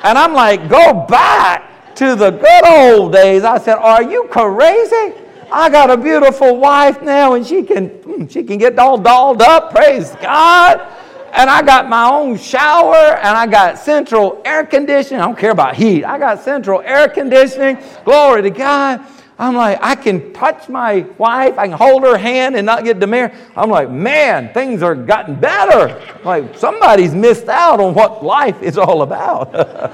[0.06, 3.44] And I'm like, go back to the good old days.
[3.44, 5.14] I said, are you crazy?
[5.52, 9.42] I got a beautiful wife now, and she can, hmm, she can get all dolled
[9.42, 9.72] up.
[9.72, 11.05] Praise God
[11.36, 15.20] and I got my own shower and I got central air conditioning.
[15.20, 16.06] I don't care about heat.
[16.06, 17.78] I got central air conditioning.
[18.06, 19.06] Glory to God.
[19.38, 23.02] I'm like, I can touch my wife, I can hold her hand and not get
[23.02, 23.34] demerit.
[23.58, 26.02] I'm like, man, things are gotten better.
[26.24, 29.54] Like somebody's missed out on what life is all about.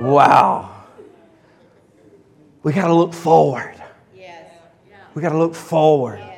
[0.00, 0.74] wow.
[2.62, 3.74] We got to look forward.
[4.16, 4.50] Yes.
[5.14, 6.29] We got to look forward.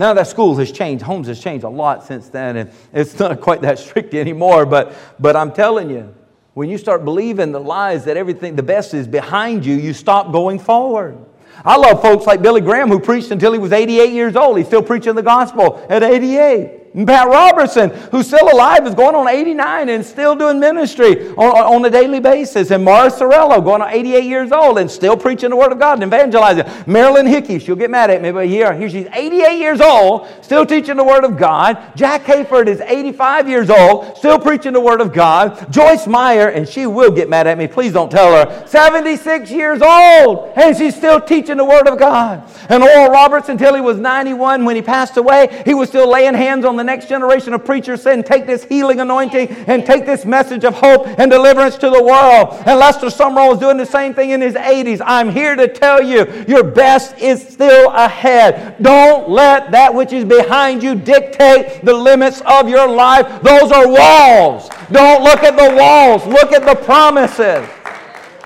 [0.00, 3.38] Now that school has changed, Holmes has changed a lot since then, and it's not
[3.42, 4.64] quite that strict anymore.
[4.64, 6.14] But, but I'm telling you,
[6.54, 10.32] when you start believing the lies that everything, the best is behind you, you stop
[10.32, 11.18] going forward.
[11.66, 14.56] I love folks like Billy Graham who preached until he was 88 years old.
[14.56, 16.79] He's still preaching the gospel at 88.
[16.92, 21.84] Pat Robertson, who's still alive, is going on 89 and still doing ministry on, on
[21.84, 22.72] a daily basis.
[22.72, 26.02] And Morris Cerullo, going on 88 years old and still preaching the Word of God
[26.02, 26.64] and evangelizing.
[26.88, 30.66] Marilyn Hickey, she'll get mad at me, but here, here she's 88 years old, still
[30.66, 31.92] teaching the Word of God.
[31.94, 35.72] Jack Hayford is 85 years old, still preaching the Word of God.
[35.72, 39.80] Joyce Meyer, and she will get mad at me, please don't tell her, 76 years
[39.80, 42.42] old, and she's still teaching the Word of God.
[42.68, 46.34] And Oral Roberts, until he was 91, when he passed away, he was still laying
[46.34, 50.24] hands on the next generation of preachers saying, take this healing anointing and take this
[50.24, 52.54] message of hope and deliverance to the world.
[52.66, 55.02] And Lester Sumrall was doing the same thing in his 80s.
[55.04, 58.76] I'm here to tell you, your best is still ahead.
[58.82, 63.42] Don't let that which is behind you dictate the limits of your life.
[63.42, 64.70] Those are walls.
[64.90, 67.68] Don't look at the walls, look at the promises.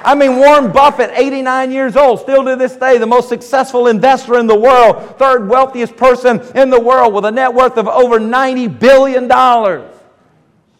[0.05, 4.38] I mean, Warren Buffett, 89 years old, still to this day, the most successful investor
[4.38, 8.21] in the world, third wealthiest person in the world with a net worth of over
[8.21, 9.93] $90 billion.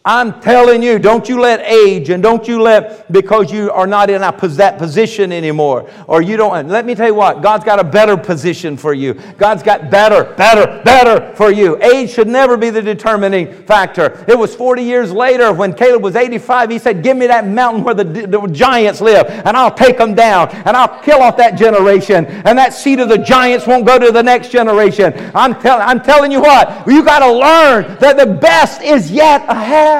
[0.07, 4.11] I'm telling you, don't you let age and don't you let, because you are not
[4.11, 7.83] in that position anymore, or you don't, let me tell you what, God's got a
[7.83, 9.15] better position for you.
[9.39, 11.81] God's got better, better, better for you.
[11.81, 14.23] Age should never be the determining factor.
[14.27, 17.83] It was 40 years later when Caleb was 85, he said, Give me that mountain
[17.83, 21.57] where the, the giants live, and I'll take them down, and I'll kill off that
[21.57, 25.13] generation, and that seed of the giants won't go to the next generation.
[25.33, 29.41] I'm, tell, I'm telling you what, you got to learn that the best is yet
[29.49, 29.94] ahead.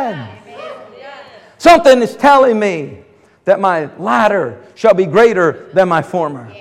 [1.58, 3.00] Something is telling me
[3.46, 6.52] that my latter shall be greater than my former.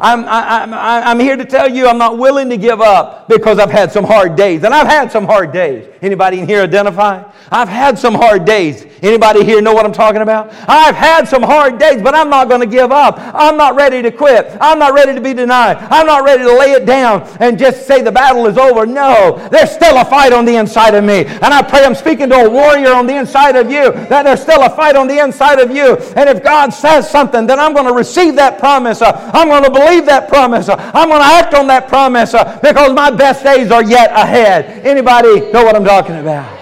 [0.00, 3.28] I'm, I, am i I'm here to tell you I'm not willing to give up
[3.28, 4.62] because I've had some hard days.
[4.62, 5.88] And I've had some hard days.
[6.00, 7.24] Anybody in here identify?
[7.50, 8.86] I've had some hard days.
[9.02, 10.52] Anybody here know what I'm talking about?
[10.68, 13.16] I've had some hard days, but I'm not going to give up.
[13.18, 14.56] I'm not ready to quit.
[14.60, 15.78] I'm not ready to be denied.
[15.90, 18.86] I'm not ready to lay it down and just say the battle is over.
[18.86, 21.24] No, there's still a fight on the inside of me.
[21.24, 24.42] And I pray I'm speaking to a warrior on the inside of you, that there's
[24.42, 25.96] still a fight on the inside of you.
[26.14, 29.02] And if God says something, then I'm going to receive that promise.
[29.02, 30.68] Uh, I'm going to believe believe that promise.
[30.68, 34.86] I'm going to act on that promise uh, because my best days are yet ahead.
[34.86, 36.58] Anybody know what I'm talking about?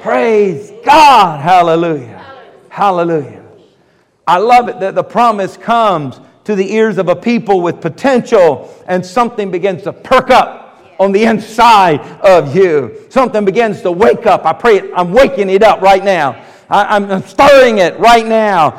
[0.00, 1.40] Praise God.
[1.40, 2.24] Hallelujah.
[2.68, 3.42] Hallelujah.
[4.26, 8.74] I love it that the promise comes to the ears of a people with potential
[8.86, 13.06] and something begins to perk up on the inside of you.
[13.10, 14.46] Something begins to wake up.
[14.46, 16.44] I pray it, I'm waking it up right now.
[16.70, 18.70] I, am stirring it right now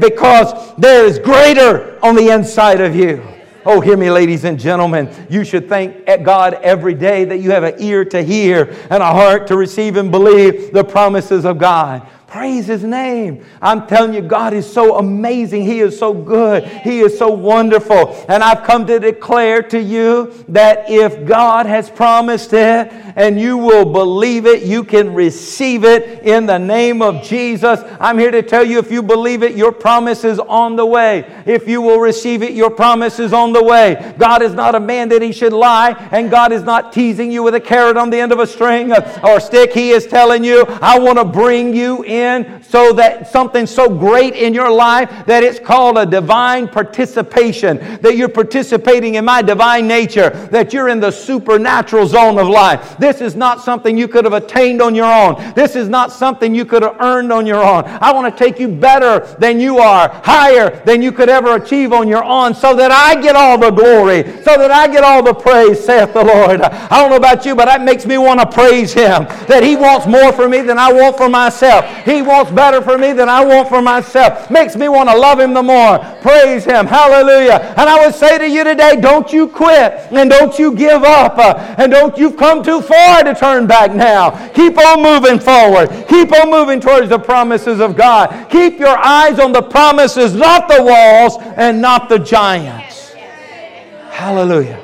[0.00, 3.22] because there is greater on the inside of you.
[3.68, 5.10] Oh, hear me, ladies and gentlemen.
[5.28, 9.06] You should thank God every day that you have an ear to hear and a
[9.06, 12.06] heart to receive and believe the promises of God.
[12.36, 13.42] Praise His name.
[13.62, 15.64] I'm telling you, God is so amazing.
[15.64, 16.64] He is so good.
[16.64, 18.26] He is so wonderful.
[18.28, 23.56] And I've come to declare to you that if God has promised it and you
[23.56, 27.80] will believe it, you can receive it in the name of Jesus.
[27.98, 31.24] I'm here to tell you if you believe it, your promise is on the way.
[31.46, 34.14] If you will receive it, your promise is on the way.
[34.18, 37.42] God is not a man that he should lie, and God is not teasing you
[37.42, 38.92] with a carrot on the end of a string
[39.24, 39.72] or stick.
[39.72, 43.88] He is telling you, I want to bring you in in so that something so
[43.88, 49.40] great in your life that it's called a divine participation, that you're participating in my
[49.42, 52.98] divine nature, that you're in the supernatural zone of life.
[52.98, 55.54] This is not something you could have attained on your own.
[55.54, 57.84] This is not something you could have earned on your own.
[57.84, 61.92] I want to take you better than you are, higher than you could ever achieve
[61.92, 65.22] on your own, so that I get all the glory, so that I get all
[65.22, 66.60] the praise, saith the Lord.
[66.62, 69.76] I don't know about you, but that makes me want to praise Him, that He
[69.76, 71.84] wants more for me than I want for myself.
[72.04, 74.50] He He wants better for me than I want for myself.
[74.50, 75.98] Makes me want to love Him the more.
[76.22, 76.86] Praise Him.
[76.86, 77.74] Hallelujah.
[77.76, 81.36] And I would say to you today, don't you quit and don't you give up
[81.36, 84.30] uh, and don't you've come too far to turn back now.
[84.54, 85.90] Keep on moving forward.
[86.08, 88.48] Keep on moving towards the promises of God.
[88.48, 93.12] Keep your eyes on the promises, not the walls and not the giants.
[94.08, 94.82] Hallelujah.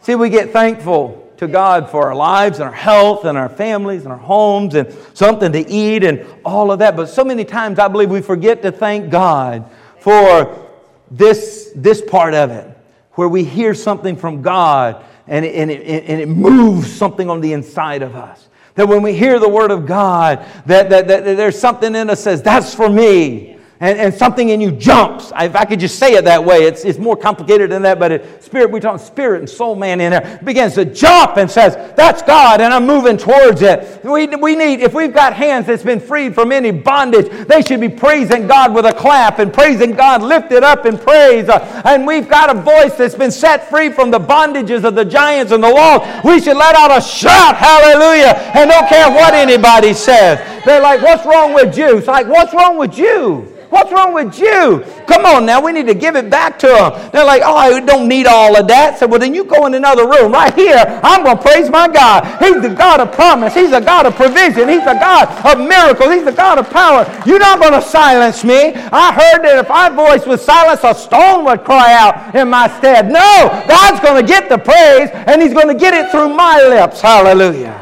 [0.00, 4.04] See, we get thankful to God for our lives and our health and our families
[4.04, 6.94] and our homes and something to eat and all of that.
[6.94, 10.70] But so many times I believe we forget to thank God for
[11.10, 12.78] this, this part of it,
[13.12, 17.40] where we hear something from God and it, and, it, and it moves something on
[17.40, 18.48] the inside of us.
[18.76, 22.08] That when we hear the word of God, that, that, that, that there's something in
[22.08, 25.32] us says, that's for me and, and something in you jumps.
[25.36, 28.12] If I could just say it that way, it's, it's more complicated than that, but
[28.12, 31.74] it, spirit, we talk spirit and soul man in there, begins to jump and says,
[31.96, 34.04] That's God, and I'm moving towards it.
[34.04, 37.80] We, we need, if we've got hands that's been freed from any bondage, they should
[37.80, 41.48] be praising God with a clap and praising God lifted up in praise.
[41.48, 45.04] Uh, and we've got a voice that's been set free from the bondages of the
[45.04, 46.06] giants and the walls.
[46.24, 50.38] We should let out a shout, hallelujah, and don't care what anybody says.
[50.64, 51.98] They're like, What's wrong with you?
[51.98, 53.51] It's like, What's wrong with you?
[53.72, 54.84] What's wrong with you?
[55.06, 57.10] Come on now, we need to give it back to them.
[57.10, 58.98] They're like, oh, I don't need all of that.
[58.98, 60.30] So, well, then you go in another room.
[60.30, 62.22] Right here, I'm going to praise my God.
[62.38, 63.54] He's the God of promise.
[63.54, 64.68] He's a God of provision.
[64.68, 66.12] He's a God of miracles.
[66.12, 67.08] He's the God of power.
[67.24, 68.74] You're not going to silence me.
[68.74, 72.68] I heard that if my voice was silenced, a stone would cry out in my
[72.76, 73.10] stead.
[73.10, 76.58] No, God's going to get the praise, and He's going to get it through my
[76.58, 77.00] lips.
[77.00, 77.72] Hallelujah.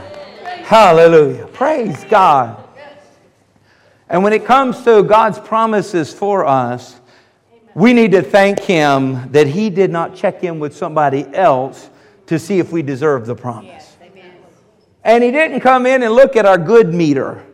[0.62, 1.48] Hallelujah.
[1.48, 2.60] Praise God.
[4.11, 7.01] And when it comes to God's promises for us,
[7.75, 11.88] we need to thank Him that He did not check in with somebody else
[12.27, 13.96] to see if we deserve the promise.
[15.05, 17.46] And He didn't come in and look at our good meter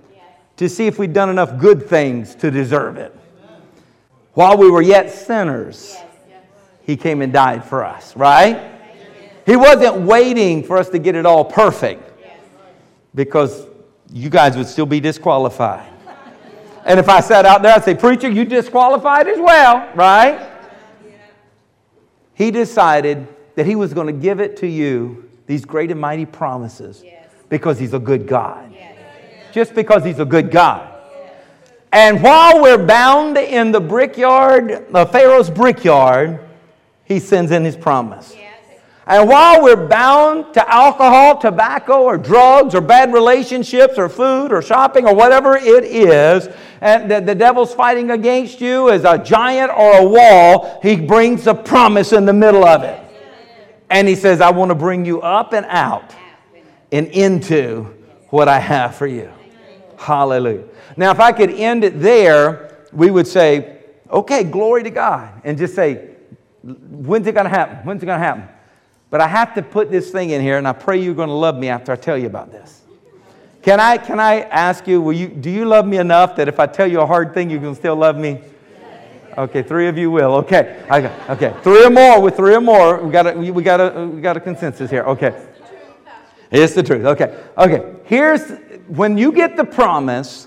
[0.57, 3.15] to see if we'd done enough good things to deserve it.
[4.33, 5.95] While we were yet sinners,
[6.81, 8.73] He came and died for us, right?
[9.45, 12.03] He wasn't waiting for us to get it all perfect
[13.15, 13.67] because
[14.11, 15.93] you guys would still be disqualified.
[16.87, 20.49] And if I sat out there, I'd say, Preacher, you disqualified as well, right?
[22.33, 26.27] He decided that he was going to give it to you, these great and mighty
[26.27, 27.03] promises,
[27.49, 28.73] because he's a good God.
[29.53, 30.93] Just because he's a good God.
[31.93, 36.41] And while we're bound in the brickyard, the Pharaoh's brickyard,
[37.05, 38.37] he sends in his promise.
[39.09, 44.61] And while we're bound to alcohol, tobacco, or drugs, or bad relationships, or food, or
[44.61, 46.49] shopping, or whatever it is,
[46.81, 51.47] and the, the devil's fighting against you as a giant or a wall, he brings
[51.47, 53.01] a promise in the middle of it.
[53.91, 56.13] And he says, I want to bring you up and out
[56.91, 57.85] and into
[58.31, 59.31] what I have for you.
[59.97, 60.65] Hallelujah.
[60.97, 63.79] Now, if I could end it there, we would say,
[64.11, 65.43] okay, glory to God.
[65.45, 66.11] And just say,
[66.63, 67.87] when's it going to happen?
[67.87, 68.49] When's it going to happen?
[69.11, 71.35] But I have to put this thing in here, and I pray you're going to
[71.35, 72.83] love me after I tell you about this.
[73.63, 76.61] Can I, can I ask you, will you, do you love me enough that if
[76.61, 78.41] I tell you a hard thing, you can still love me?
[79.37, 80.35] Okay, three of you will.
[80.37, 81.55] Okay, okay, okay.
[81.63, 82.21] Three or more.
[82.23, 85.03] With three or more, we got a, we got a, we got a consensus here.
[85.03, 85.47] Okay,
[86.51, 87.05] it's the truth.
[87.05, 87.97] Okay, okay.
[88.05, 88.51] Here's
[88.87, 90.47] when you get the promise,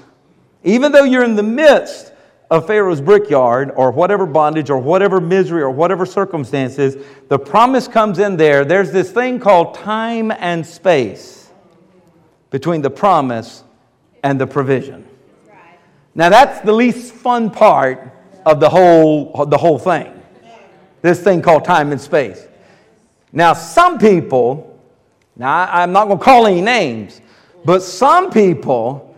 [0.63, 2.09] even though you're in the midst
[2.50, 8.18] of Pharaoh's brickyard or whatever bondage or whatever misery or whatever circumstances, the promise comes
[8.18, 8.66] in there.
[8.66, 11.50] There's this thing called time and space
[12.50, 13.64] between the promise
[14.24, 15.06] and the provision.
[16.16, 18.12] Now, that's the least fun part
[18.46, 20.12] of the whole, the whole thing.
[21.02, 22.48] This thing called time and space.
[23.32, 24.80] Now, some people,
[25.36, 27.22] now I'm not going to call any names,
[27.64, 29.09] but some people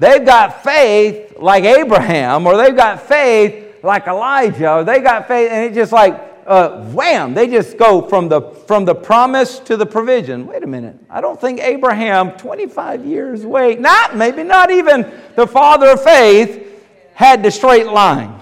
[0.00, 5.50] They've got faith like Abraham, or they've got faith like Elijah, or they got faith,
[5.50, 9.76] and it's just like uh, wham, they just go from the, from the promise to
[9.76, 10.46] the provision.
[10.46, 10.96] Wait a minute.
[11.10, 16.82] I don't think Abraham, 25 years wait, not maybe not even the father of faith,
[17.12, 18.40] had the straight line.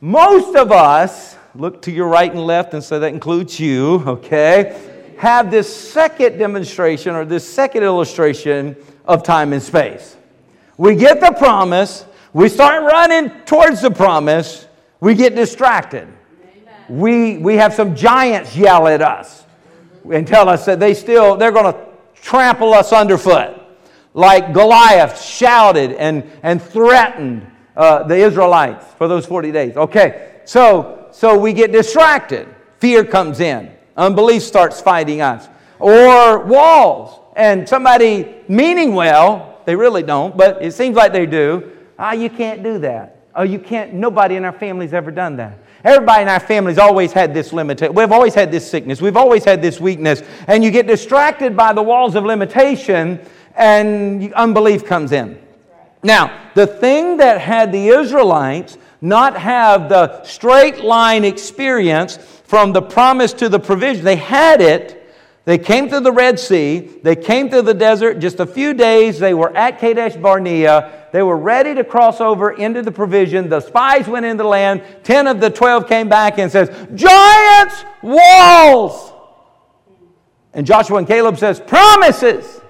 [0.00, 4.91] Most of us, look to your right and left and say that includes you, okay,
[5.18, 10.16] have this second demonstration or this second illustration of time and space.
[10.76, 14.66] We get the promise, we start running towards the promise,
[15.00, 16.08] we get distracted.
[16.88, 19.44] We, we have some giants yell at us
[20.10, 23.58] and tell us that they still, they're going to trample us underfoot.
[24.14, 27.46] Like Goliath shouted and, and threatened
[27.76, 29.76] uh, the Israelites for those 40 days.
[29.76, 32.48] Okay, so, so we get distracted.
[32.78, 33.72] Fear comes in.
[33.96, 35.48] Unbelief starts fighting us.
[35.78, 41.70] Or walls and somebody meaning well They really don't, but it seems like they do.
[41.98, 43.16] Ah, you can't do that.
[43.34, 43.94] Oh, you can't.
[43.94, 45.58] Nobody in our family's ever done that.
[45.84, 47.94] Everybody in our family's always had this limitation.
[47.94, 49.00] We've always had this sickness.
[49.00, 50.22] We've always had this weakness.
[50.46, 53.20] And you get distracted by the walls of limitation,
[53.56, 55.40] and unbelief comes in.
[56.02, 62.82] Now, the thing that had the Israelites not have the straight line experience from the
[62.82, 65.10] promise to the provision, they had it.
[65.46, 66.80] They came to the Red Sea.
[67.02, 68.18] They came to the desert.
[68.18, 71.08] Just a few days, they were at Kadesh Barnea.
[71.14, 73.48] They were ready to cross over into the provision.
[73.48, 74.82] The spies went into the land.
[75.02, 79.14] Ten of the twelve came back and says, Giants, walls.
[80.52, 82.60] And Joshua and Caleb says, promises.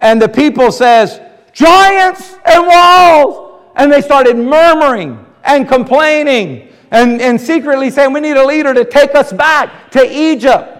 [0.00, 1.20] And the people says,
[1.52, 3.60] giants and walls.
[3.76, 8.84] And they started murmuring and complaining and, and secretly saying, we need a leader to
[8.84, 10.72] take us back to Egypt.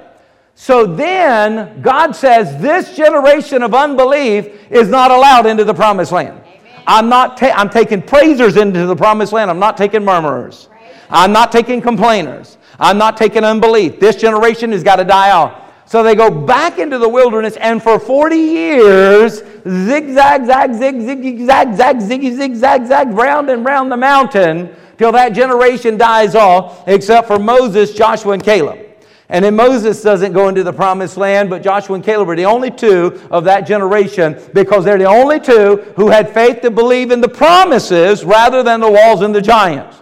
[0.55, 6.41] So then God says, this generation of unbelief is not allowed into the promised land.
[6.87, 9.51] I'm not ta- I'm taking praisers into the promised land.
[9.51, 10.69] I'm not taking murmurers.
[11.11, 12.59] I'm not taking complainers.
[12.79, 14.01] I'm not taking unbelief.
[14.01, 15.63] This generation has got to die off.
[15.87, 21.47] So they go back into the wilderness, and for 40 years, zigzag, zag, zig, zig,
[21.47, 26.35] zag, zag, ziggy, zig, zag, zag, round and round the mountain till that generation dies
[26.35, 28.81] off, except for Moses, Joshua, and Caleb.
[29.29, 32.45] And then Moses doesn't go into the promised land, but Joshua and Caleb are the
[32.45, 37.11] only two of that generation because they're the only two who had faith to believe
[37.11, 39.97] in the promises rather than the walls and the giants.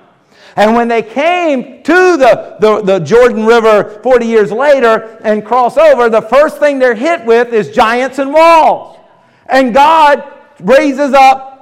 [0.56, 5.76] And when they came to the, the, the, Jordan River 40 years later and cross
[5.76, 8.98] over, the first thing they're hit with is giants and walls.
[9.46, 10.22] And God
[10.60, 11.53] raises up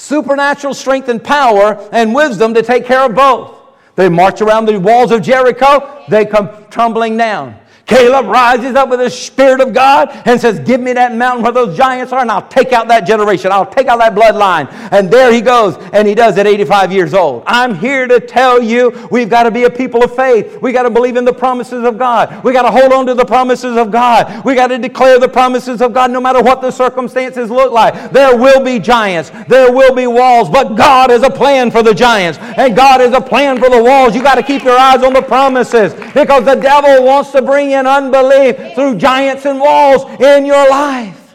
[0.00, 3.56] supernatural strength and power and wisdom to take care of both.
[3.96, 7.56] They march around the walls of Jericho, they come tumbling down.
[7.90, 11.50] Caleb rises up with the Spirit of God and says, Give me that mountain where
[11.50, 13.50] those giants are, and I'll take out that generation.
[13.50, 14.68] I'll take out that bloodline.
[14.92, 17.42] And there he goes, and he does at 85 years old.
[17.48, 20.62] I'm here to tell you we've got to be a people of faith.
[20.62, 22.44] We've got to believe in the promises of God.
[22.44, 24.44] We've got to hold on to the promises of God.
[24.44, 28.12] We've got to declare the promises of God no matter what the circumstances look like.
[28.12, 31.92] There will be giants, there will be walls, but God has a plan for the
[31.92, 34.14] giants, and God has a plan for the walls.
[34.14, 37.72] You've got to keep your eyes on the promises because the devil wants to bring
[37.72, 41.34] in in unbelief through giants and walls in your life.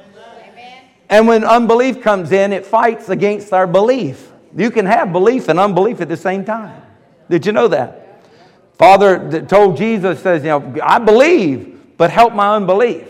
[1.10, 4.32] And when unbelief comes in, it fights against our belief.
[4.56, 6.82] You can have belief and unbelief at the same time.
[7.30, 8.24] Did you know that?
[8.78, 13.08] Father told Jesus, says, you know, I believe, but help my unbelief.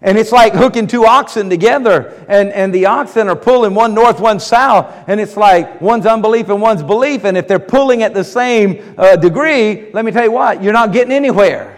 [0.00, 4.20] And it's like hooking two oxen together, and, and the oxen are pulling one north,
[4.20, 7.24] one south, and it's like one's unbelief and one's belief.
[7.24, 10.74] And if they're pulling at the same uh, degree, let me tell you what, you're
[10.74, 11.73] not getting anywhere.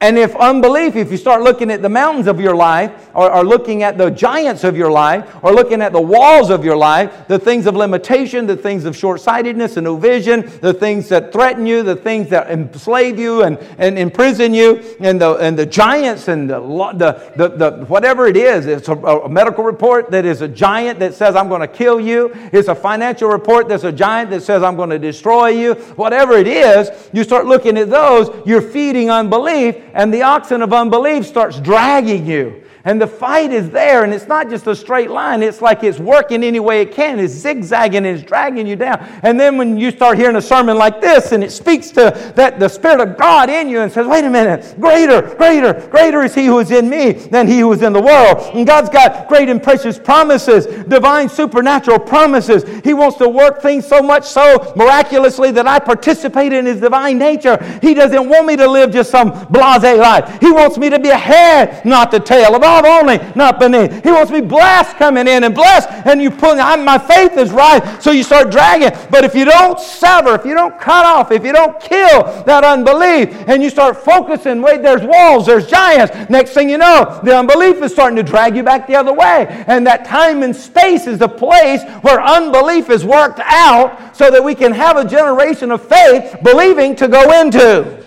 [0.00, 3.44] And if unbelief, if you start looking at the mountains of your life, or, or,
[3.44, 7.26] looking at the giants of your life, or looking at the walls of your life,
[7.28, 11.32] the things of limitation, the things of short sightedness and no vision, the things that
[11.32, 15.64] threaten you, the things that enslave you and, and imprison you, and the, and the
[15.64, 20.24] giants and the, the, the, the whatever it is, it's a, a medical report that
[20.24, 22.32] is a giant that says, I'm going to kill you.
[22.52, 25.74] It's a financial report that's a giant that says, I'm going to destroy you.
[25.94, 30.72] Whatever it is, you start looking at those, you're feeding unbelief and the oxen of
[30.72, 32.63] unbelief starts dragging you.
[32.86, 35.42] And the fight is there, and it's not just a straight line.
[35.42, 37.18] It's like it's working any way it can.
[37.18, 38.98] It's zigzagging and it's dragging you down.
[39.22, 42.60] And then when you start hearing a sermon like this, and it speaks to that
[42.60, 46.34] the Spirit of God in you and says, wait a minute, greater, greater, greater is
[46.34, 48.54] He who is in me than He who is in the world.
[48.54, 52.64] And God's got great and precious promises, divine supernatural promises.
[52.84, 57.16] He wants to work things so much so miraculously that I participate in His divine
[57.16, 57.56] nature.
[57.80, 60.38] He doesn't want me to live just some blase life.
[60.40, 62.54] He wants me to be a head, not the tail.
[62.54, 64.02] Of above only, not beneath.
[64.02, 68.02] He wants be blessed coming in and blessed, and you put, my faith is right,
[68.02, 68.90] so you start dragging.
[69.10, 72.64] But if you don't sever, if you don't cut off, if you don't kill that
[72.64, 77.36] unbelief, and you start focusing, wait, there's walls, there's giants, next thing you know, the
[77.36, 79.46] unbelief is starting to drag you back the other way.
[79.66, 84.42] And that time and space is the place where unbelief is worked out so that
[84.42, 88.04] we can have a generation of faith believing to go into.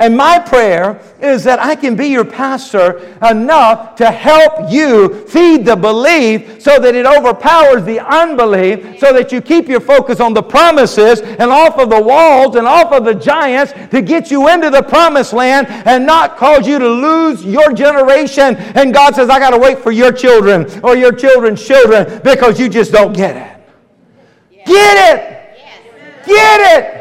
[0.00, 5.66] And my prayer is that I can be your pastor enough to help you feed
[5.66, 10.32] the belief so that it overpowers the unbelief, so that you keep your focus on
[10.32, 14.48] the promises and off of the walls and off of the giants to get you
[14.48, 18.56] into the promised land and not cause you to lose your generation.
[18.56, 22.58] And God says, I got to wait for your children or your children's children because
[22.58, 24.64] you just don't get it.
[24.64, 26.26] Get it!
[26.26, 26.96] Get it!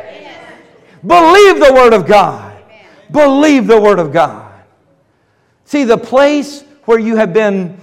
[1.07, 2.48] Believe the Word of God.
[3.11, 4.51] Believe the Word of God.
[5.65, 7.77] See, the place where you have been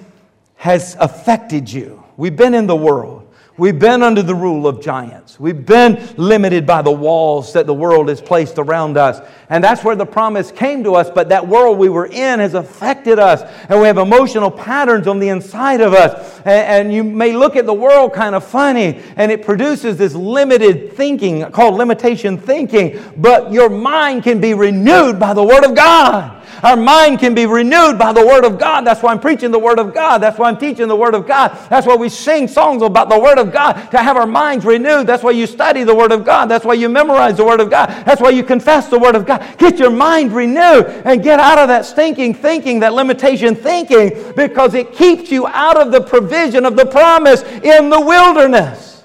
[0.56, 2.02] has affected you.
[2.16, 3.25] We've been in the world.
[3.58, 5.40] We've been under the rule of giants.
[5.40, 9.26] We've been limited by the walls that the world has placed around us.
[9.48, 12.52] And that's where the promise came to us, but that world we were in has
[12.52, 13.40] affected us.
[13.70, 16.38] And we have emotional patterns on the inside of us.
[16.40, 20.14] And, and you may look at the world kind of funny, and it produces this
[20.14, 23.02] limited thinking called limitation thinking.
[23.16, 26.42] But your mind can be renewed by the Word of God.
[26.66, 28.80] Our mind can be renewed by the Word of God.
[28.80, 30.18] That's why I'm preaching the Word of God.
[30.18, 31.56] That's why I'm teaching the Word of God.
[31.70, 35.06] That's why we sing songs about the Word of God to have our minds renewed.
[35.06, 36.46] That's why you study the Word of God.
[36.46, 37.90] That's why you memorize the Word of God.
[38.04, 39.46] That's why you confess the Word of God.
[39.58, 44.74] Get your mind renewed and get out of that stinking thinking, that limitation thinking, because
[44.74, 49.04] it keeps you out of the provision of the promise in the wilderness.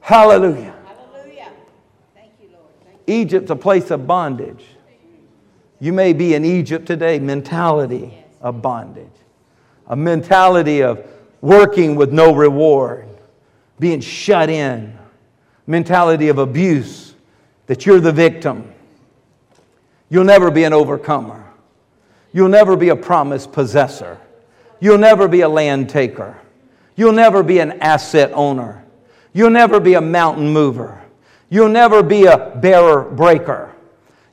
[0.00, 0.74] Hallelujah.
[0.86, 1.52] Hallelujah.
[2.14, 2.72] Thank you, Lord.
[2.86, 3.14] Thank you.
[3.16, 4.64] Egypt's a place of bondage.
[5.80, 9.06] You may be in Egypt today, mentality of bondage,
[9.86, 11.06] a mentality of
[11.40, 13.08] working with no reward,
[13.78, 14.98] being shut in,
[15.66, 17.14] mentality of abuse,
[17.66, 18.72] that you're the victim.
[20.10, 21.44] You'll never be an overcomer.
[22.32, 24.18] You'll never be a promise possessor.
[24.80, 26.36] You'll never be a land taker.
[26.96, 28.84] You'll never be an asset owner.
[29.32, 31.00] You'll never be a mountain mover.
[31.50, 33.74] You'll never be a bearer breaker.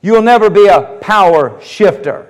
[0.02, 2.28] You'll never be a power shifter.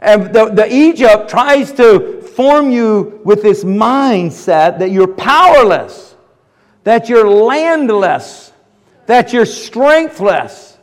[0.00, 6.14] And the, the Egypt tries to form you with this mindset that you're powerless,
[6.84, 8.52] that you're landless,
[9.06, 10.78] that you're strengthless,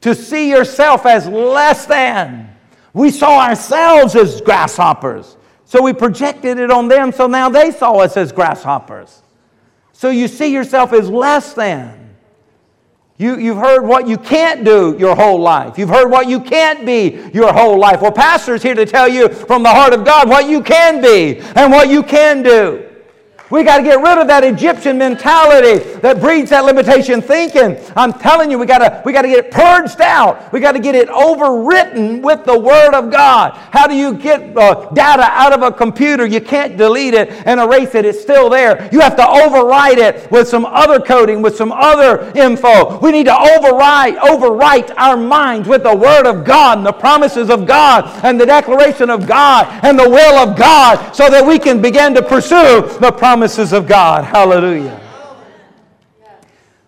[0.00, 2.50] to see yourself as less than.
[2.92, 5.36] We saw ourselves as grasshoppers.
[5.64, 9.22] So we projected it on them, so now they saw us as grasshoppers.
[9.92, 12.05] So you see yourself as less than.
[13.18, 15.78] You, you've heard what you can't do your whole life.
[15.78, 18.02] You've heard what you can't be your whole life.
[18.02, 21.38] Well, Pastor's here to tell you from the heart of God what you can be
[21.54, 22.95] and what you can do.
[23.48, 27.78] We got to get rid of that Egyptian mentality that breeds that limitation thinking.
[27.94, 30.52] I'm telling you, we got to we got to get it purged out.
[30.52, 33.52] We got to get it overwritten with the Word of God.
[33.70, 36.26] How do you get uh, data out of a computer?
[36.26, 38.04] You can't delete it and erase it.
[38.04, 38.88] It's still there.
[38.90, 42.98] You have to overwrite it with some other coding, with some other info.
[42.98, 47.48] We need to overwrite overwrite our minds with the Word of God and the promises
[47.48, 51.60] of God and the declaration of God and the will of God, so that we
[51.60, 54.24] can begin to pursue the promises promises of God.
[54.24, 54.98] Hallelujah.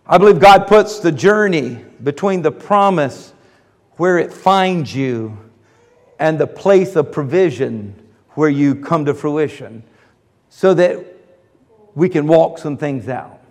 [0.07, 3.35] I believe God puts the journey between the promise
[3.99, 5.37] where it finds you
[6.19, 7.95] and the place of provision
[8.31, 9.83] where you come to fruition
[10.49, 11.05] so that
[11.95, 13.43] we can walk some things out.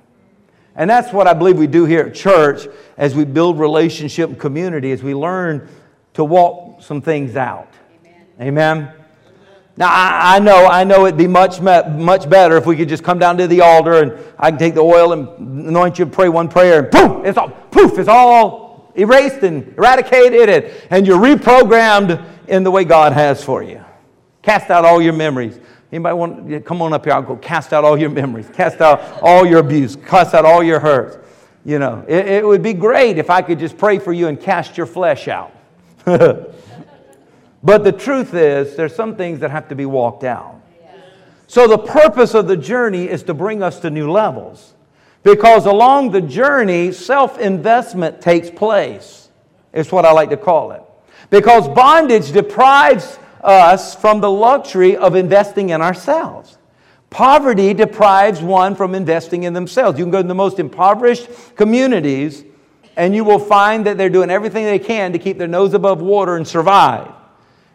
[0.75, 2.67] And that's what I believe we do here at church
[2.97, 5.69] as we build relationship and community, as we learn
[6.15, 7.71] to walk some things out.
[8.01, 8.25] Amen.
[8.41, 8.91] Amen.
[9.77, 13.03] Now, I, I, know, I know it'd be much, much better if we could just
[13.03, 16.11] come down to the altar and I can take the oil and anoint you and
[16.11, 21.05] pray one prayer and poof, it's all, poof, it's all erased and eradicated and, and
[21.05, 23.83] you're reprogrammed in the way God has for you.
[24.41, 25.59] Cast out all your memories.
[25.91, 27.13] Anybody want to come on up here?
[27.13, 30.63] I'll go cast out all your memories, cast out all your abuse, cast out all
[30.63, 31.17] your hurts.
[31.63, 34.39] You know, it, it would be great if I could just pray for you and
[34.39, 35.53] cast your flesh out.
[37.63, 40.61] But the truth is, there's some things that have to be walked out.
[41.47, 44.73] So the purpose of the journey is to bring us to new levels.
[45.23, 49.29] Because along the journey, self investment takes place,
[49.73, 50.83] is what I like to call it.
[51.29, 56.57] Because bondage deprives us from the luxury of investing in ourselves.
[57.09, 59.97] Poverty deprives one from investing in themselves.
[59.97, 62.43] You can go to the most impoverished communities,
[62.97, 66.01] and you will find that they're doing everything they can to keep their nose above
[66.01, 67.13] water and survive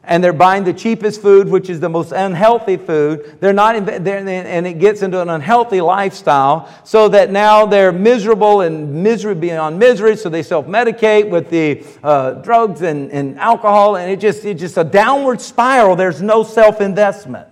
[0.05, 3.37] and they're buying the cheapest food, which is the most unhealthy food.
[3.41, 8.63] They're not, they're, and it gets into an unhealthy lifestyle, so that now they're miserable
[8.63, 10.17] and misery beyond misery.
[10.17, 14.77] So they self-medicate with the uh, drugs and, and alcohol, and it just it's just
[14.77, 15.95] a downward spiral.
[15.95, 17.49] There's no self-investment.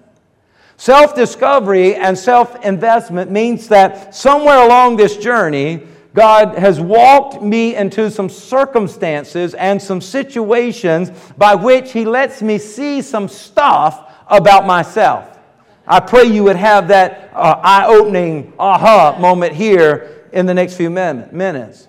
[0.77, 8.29] Self-discovery and self-investment means that somewhere along this journey, God has walked me into some
[8.29, 15.39] circumstances and some situations by which He lets me see some stuff about myself.
[15.87, 20.77] I pray you would have that uh, eye opening aha moment here in the next
[20.77, 21.89] few minutes.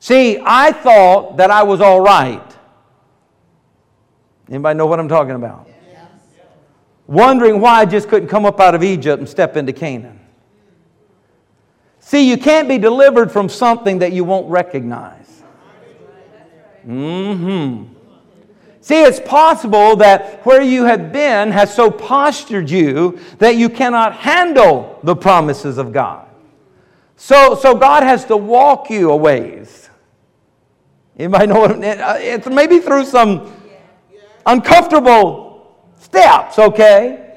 [0.00, 2.42] See, I thought that I was all right.
[4.48, 5.68] Anybody know what I'm talking about?
[5.90, 6.08] Yes.
[7.06, 10.17] Wondering why I just couldn't come up out of Egypt and step into Canaan.
[12.08, 15.42] See, you can't be delivered from something that you won't recognize.
[16.86, 17.84] Mm-hmm.
[18.80, 24.14] See, it's possible that where you have been has so postured you that you cannot
[24.14, 26.26] handle the promises of God.
[27.16, 29.90] So, so God has to walk you a ways.
[31.18, 33.54] Anybody know what it's maybe through some
[34.46, 37.34] uncomfortable steps, okay?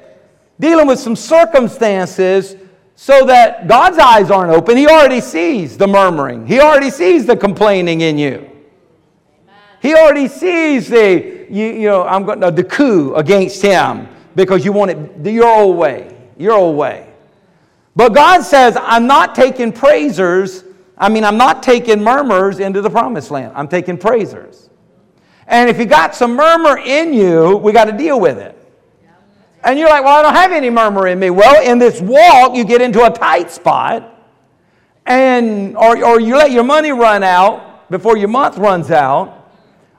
[0.58, 2.56] Dealing with some circumstances
[2.94, 4.76] so that God's eyes aren't open.
[4.76, 8.48] He already sees the murmuring, He already sees the complaining in you.
[9.80, 14.70] He already sees the, you, you know, I'm going the coup against him because you
[14.70, 17.12] want it your old way, your old way.
[17.96, 20.62] But God says, I'm not taking praisers,
[20.96, 23.52] I mean, I'm not taking murmurs into the promised land.
[23.56, 24.70] I'm taking praisers.
[25.48, 28.56] And if you got some murmur in you, we got to deal with it.
[29.64, 31.30] And you're like, well, I don't have any murmur in me.
[31.30, 34.08] Well, in this walk, you get into a tight spot,
[35.06, 39.42] and or, or you let your money run out before your month runs out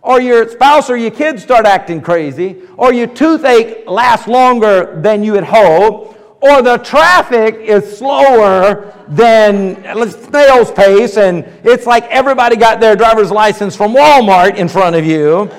[0.03, 5.23] or your spouse or your kids start acting crazy, or your toothache lasts longer than
[5.23, 12.57] you had hoped, or the traffic is slower than snail's pace, and it's like everybody
[12.57, 15.49] got their driver's license from Walmart in front of you.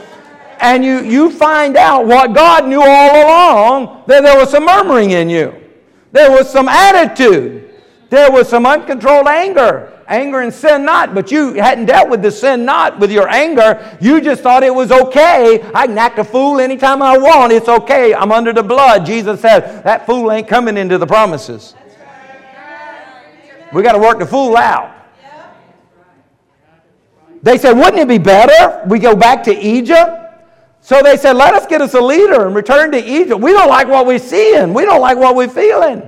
[0.65, 5.11] And you, you find out what God knew all along that there was some murmuring
[5.11, 5.55] in you.
[6.11, 7.71] There was some attitude.
[8.09, 12.31] There was some uncontrolled anger anger and sin not, but you hadn't dealt with the
[12.31, 13.99] sin not with your anger.
[14.01, 15.63] You just thought it was okay.
[15.75, 17.53] I can act a fool anytime I want.
[17.53, 18.15] It's okay.
[18.15, 19.07] I'm under the blood.
[19.07, 21.75] Jesus said, that fool ain't coming into the promises.
[23.73, 24.93] We got to work the fool out.
[27.43, 30.24] They said, wouldn't it be better we go back to Egypt?
[30.85, 33.41] So they said, let us get us a leader and return to Egypt.
[33.41, 34.75] We don't like what we're seeing.
[34.75, 36.03] We don't like what we're feeling.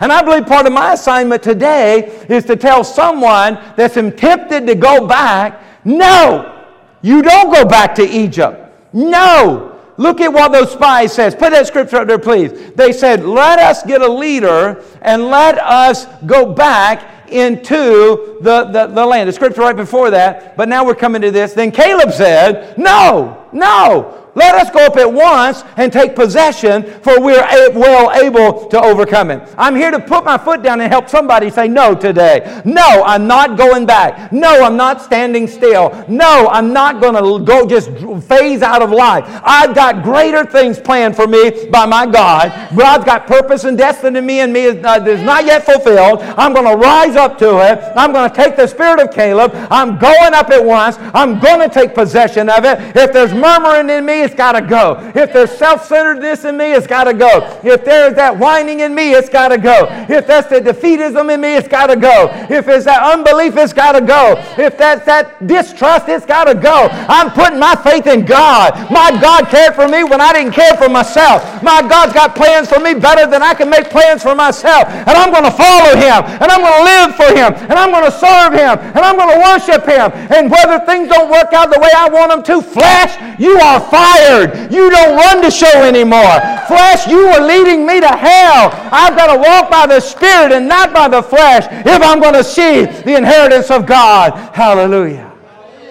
[0.00, 4.74] And I believe part of my assignment today is to tell someone that's tempted to
[4.74, 6.66] go back, no,
[7.02, 8.72] you don't go back to Egypt.
[8.94, 9.78] No.
[9.98, 11.34] Look at what those spies says.
[11.34, 12.72] Put that scripture up there, please.
[12.72, 18.86] They said, let us get a leader and let us go back into the, the,
[18.86, 19.28] the land.
[19.28, 21.52] The scripture right before that, but now we're coming to this.
[21.52, 27.20] Then Caleb said, no, no, let us go up at once and take possession, for
[27.20, 27.44] we're
[27.74, 29.42] well able to overcome it.
[29.58, 32.62] I'm here to put my foot down and help somebody say no today.
[32.64, 34.32] No, I'm not going back.
[34.32, 36.04] No, I'm not standing still.
[36.08, 37.90] No, I'm not going to go just
[38.28, 39.24] phase out of life.
[39.42, 42.52] I've got greater things planned for me by my God.
[42.76, 46.20] God's got purpose and destiny in me and me is not, is not yet fulfilled.
[46.22, 47.82] I'm going to rise up to it.
[47.96, 49.50] I'm going to take the spirit of Caleb.
[49.68, 50.96] I'm going up at once.
[51.12, 52.96] I'm going to take possession of it.
[52.96, 55.12] If there's murmuring in me, it's got to go.
[55.14, 57.60] If there's self centeredness in me, it's got to go.
[57.62, 59.86] If there's that whining in me, it's got to go.
[60.08, 62.28] If that's the defeatism in me, it's got to go.
[62.50, 64.34] If it's that unbelief, it's got to go.
[64.56, 66.88] If that's that distrust, it's got to go.
[66.90, 68.74] I'm putting my faith in God.
[68.90, 71.62] My God cared for me when I didn't care for myself.
[71.62, 74.88] My God's got plans for me better than I can make plans for myself.
[74.88, 76.24] And I'm going to follow Him.
[76.40, 77.50] And I'm going to live for Him.
[77.68, 78.78] And I'm going to serve Him.
[78.94, 80.12] And I'm going to worship Him.
[80.32, 83.80] And whether things don't work out the way I want them to, flesh, you are
[83.80, 84.72] fired.
[84.72, 86.40] You don't run the show anymore.
[86.66, 88.70] Flesh, you are leading me to hell.
[88.92, 92.34] I've got to walk by the Spirit and not by the flesh if I'm going
[92.34, 94.54] to see the inheritance of God.
[94.54, 95.32] Hallelujah.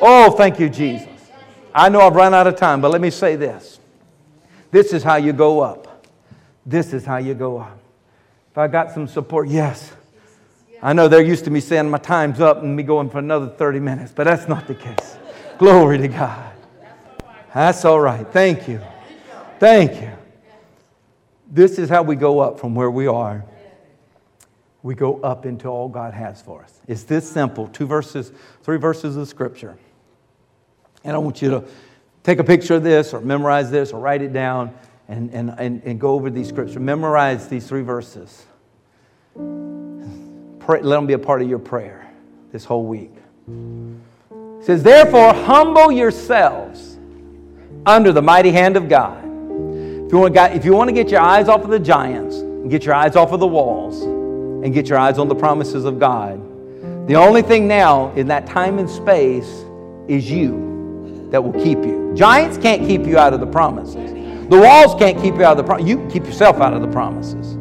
[0.02, 1.08] Oh, thank you, Jesus.
[1.74, 3.80] I know I've run out of time, but let me say this.
[4.72, 6.06] This is how you go up.
[6.66, 7.80] This is how you go up.
[8.52, 9.94] If I got some support, yes.
[10.82, 13.48] I know they're used to me saying my time's up and me going for another
[13.48, 15.18] 30 minutes, but that's not the case.
[15.58, 16.54] Glory to God.
[17.58, 18.24] That's all right.
[18.32, 18.80] Thank you.
[19.58, 20.12] Thank you.
[21.50, 23.44] This is how we go up from where we are.
[24.84, 26.80] We go up into all God has for us.
[26.88, 28.32] It's this simple two verses,
[28.62, 29.76] three verses of Scripture.
[31.04, 31.64] And I want you to
[32.22, 34.72] take a picture of this or memorize this or write it down
[35.08, 36.78] and, and, and, and go over these Scriptures.
[36.78, 38.46] Memorize these three verses.
[39.34, 42.08] Pray, let them be a part of your prayer
[42.52, 43.16] this whole week.
[43.50, 46.87] It says, Therefore, humble yourselves
[47.88, 49.24] under the mighty hand of God.
[49.24, 52.36] If you want to, if you want to get your eyes off of the giants,
[52.38, 55.86] and get your eyes off of the walls, and get your eyes on the promises
[55.86, 56.40] of God,
[57.08, 59.64] the only thing now in that time and space
[60.10, 62.14] is you that will keep you.
[62.16, 64.12] Giants can't keep you out of the promises.
[64.50, 65.90] The walls can't keep you out of the promises.
[65.90, 67.54] You keep yourself out of the promises.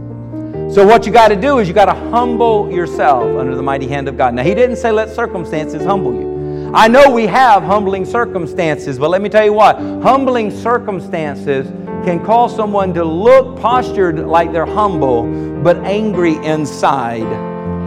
[0.75, 3.87] So what you got to do is you got to humble yourself under the mighty
[3.87, 4.35] hand of God.
[4.35, 6.36] Now he didn't say let circumstances humble you.
[6.75, 11.67] I know we have humbling circumstances, but let me tell you what humbling circumstances
[12.05, 15.25] can cause someone to look postured like they're humble,
[15.63, 17.23] but angry inside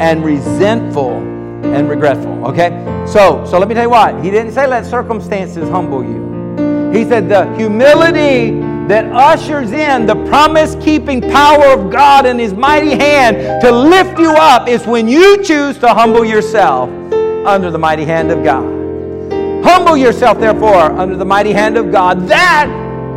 [0.02, 2.48] and resentful and regretful.
[2.48, 2.70] Okay?
[3.08, 4.24] So, so let me tell you what.
[4.24, 6.92] He didn't say let circumstances humble you.
[6.92, 12.54] He said, the humility that ushers in the promise keeping power of God in His
[12.54, 16.90] mighty hand to lift you up is when you choose to humble yourself
[17.46, 18.64] under the mighty hand of God.
[19.64, 22.68] Humble yourself, therefore, under the mighty hand of God, that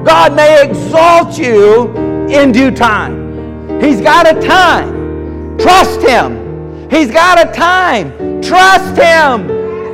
[0.05, 1.93] God may exalt you
[2.29, 3.81] in due time.
[3.81, 5.57] He's got a time.
[5.59, 6.91] Trust Him.
[6.91, 8.43] He's got a time.
[8.43, 9.49] Trust Him.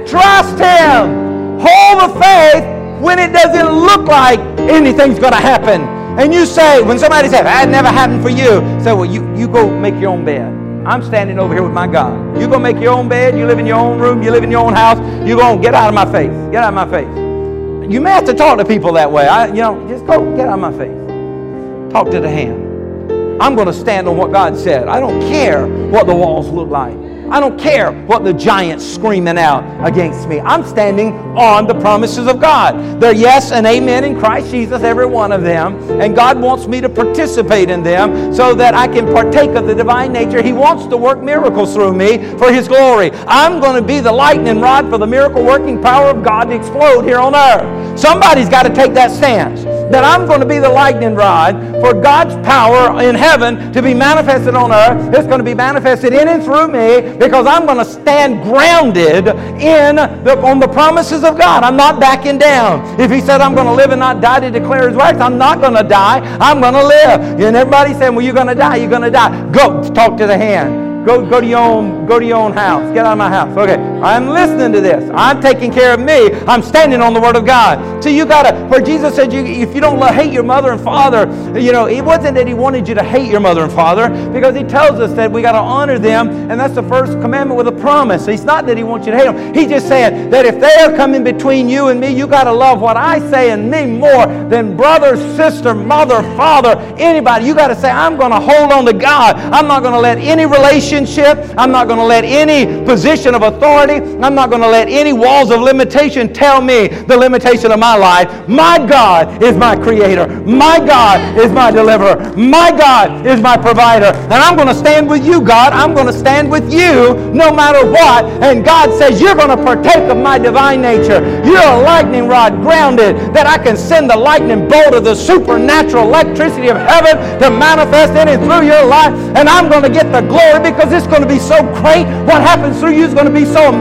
[0.07, 1.59] Trust Him.
[1.61, 5.83] Hold the faith when it doesn't look like anything's going to happen.
[6.19, 9.47] And you say, when somebody says, that never happened for you, say, well, you, you
[9.47, 10.58] go make your own bed.
[10.89, 12.41] I'm standing over here with my God.
[12.41, 13.37] You go make your own bed.
[13.37, 14.23] You live in your own room.
[14.23, 14.99] You live in your own house.
[15.29, 16.31] You're going to get out of my face.
[16.51, 17.93] Get out of my face.
[17.93, 19.29] You may have to talk to people that way.
[19.29, 21.93] I, you know, just go get out of my face.
[21.93, 23.43] Talk to the hand.
[23.43, 24.89] I'm going to stand on what God said.
[24.89, 26.97] I don't care what the walls look like.
[27.31, 30.41] I don't care what the giant's screaming out against me.
[30.41, 33.01] I'm standing on the promises of God.
[33.01, 35.77] They're yes and amen in Christ Jesus, every one of them.
[36.01, 39.75] And God wants me to participate in them so that I can partake of the
[39.75, 40.43] divine nature.
[40.43, 43.11] He wants to work miracles through me for His glory.
[43.27, 46.57] I'm going to be the lightning rod for the miracle working power of God to
[46.57, 47.99] explode here on earth.
[47.99, 51.95] Somebody's got to take that stance that I'm going to be the lightning rod for
[51.95, 55.15] God's power in heaven to be manifested on earth.
[55.15, 59.29] It's going to be manifested in and through me because I'm going to stand grounded
[59.61, 61.63] in the, on the promises of God.
[61.63, 63.01] I'm not backing down.
[63.01, 65.39] If He said I'm going to live and not die to declare His works, I'm
[65.39, 66.21] not going to die.
[66.39, 67.21] I'm going to live.
[67.41, 68.77] And everybody's saying, "Well, you're going to die.
[68.77, 71.07] You're going to die." Go talk to the hand.
[71.07, 72.83] Go, go to your own, go to your own house.
[72.93, 73.57] Get out of my house.
[73.57, 73.88] Okay.
[74.03, 75.11] I'm listening to this.
[75.15, 76.33] I'm taking care of me.
[76.47, 78.03] I'm standing on the word of God.
[78.03, 81.27] So you gotta, where Jesus said, you, if you don't hate your mother and father,
[81.59, 84.55] you know, it wasn't that he wanted you to hate your mother and father, because
[84.55, 87.73] he tells us that we gotta honor them, and that's the first commandment with a
[87.81, 88.29] promise.
[88.29, 89.55] It's not that he wants you to hate them.
[89.55, 92.81] He's just saying that if they are coming between you and me, you gotta love
[92.81, 97.47] what I say and me more than brother, sister, mother, father, anybody.
[97.47, 99.37] You gotta say, I'm gonna hold on to God.
[99.37, 101.39] I'm not gonna let any relationship.
[101.57, 105.13] I'm not going to let any position of authority, I'm not going to let any
[105.13, 108.49] walls of limitation tell me the limitation of my life.
[108.49, 110.29] My God is my creator.
[110.43, 112.17] My God is my deliverer.
[112.37, 114.07] My God is my provider.
[114.07, 115.73] And I'm going to stand with you, God.
[115.73, 118.25] I'm going to stand with you no matter what.
[118.43, 121.21] And God says, You're going to partake of my divine nature.
[121.45, 126.05] You're a lightning rod grounded that I can send the lightning bolt of the supernatural
[126.05, 129.13] electricity of heaven to manifest in and through your life.
[129.37, 132.05] And I'm going to get the glory because it's going to be so great.
[132.27, 133.78] What happens through you is going to be so amazing.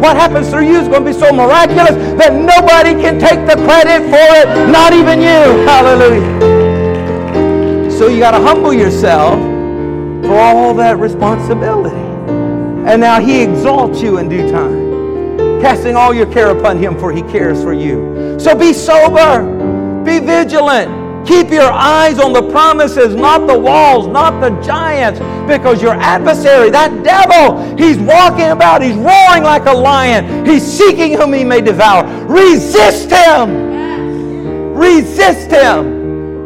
[0.00, 3.54] What happens through you is going to be so miraculous that nobody can take the
[3.64, 5.64] credit for it, not even you.
[5.66, 6.40] Hallelujah.
[7.90, 9.38] So you got to humble yourself
[10.24, 11.96] for all that responsibility.
[12.86, 17.12] And now he exalts you in due time, casting all your care upon him, for
[17.12, 18.38] he cares for you.
[18.40, 19.44] So be sober,
[20.02, 20.99] be vigilant.
[21.26, 26.70] Keep your eyes on the promises, not the walls, not the giants, because your adversary,
[26.70, 31.60] that devil, he's walking about, he's roaring like a lion, he's seeking whom he may
[31.60, 32.04] devour.
[32.26, 34.74] Resist him!
[34.74, 36.00] Resist him!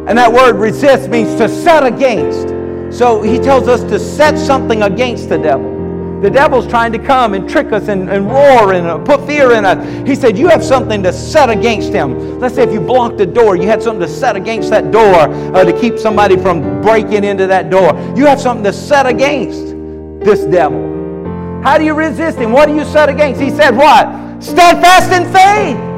[0.06, 2.48] And that word resist means to set against.
[2.96, 5.73] So he tells us to set something against the devil.
[6.22, 9.52] The devil's trying to come and trick us and, and roar and uh, put fear
[9.52, 10.08] in us.
[10.08, 12.38] He said, You have something to set against him.
[12.40, 15.14] Let's say if you blocked a door, you had something to set against that door
[15.14, 17.92] uh, to keep somebody from breaking into that door.
[18.16, 19.66] You have something to set against
[20.24, 20.82] this devil.
[21.62, 22.52] How do you resist him?
[22.52, 23.40] What do you set against?
[23.40, 24.42] He said, What?
[24.42, 25.93] Steadfast in faith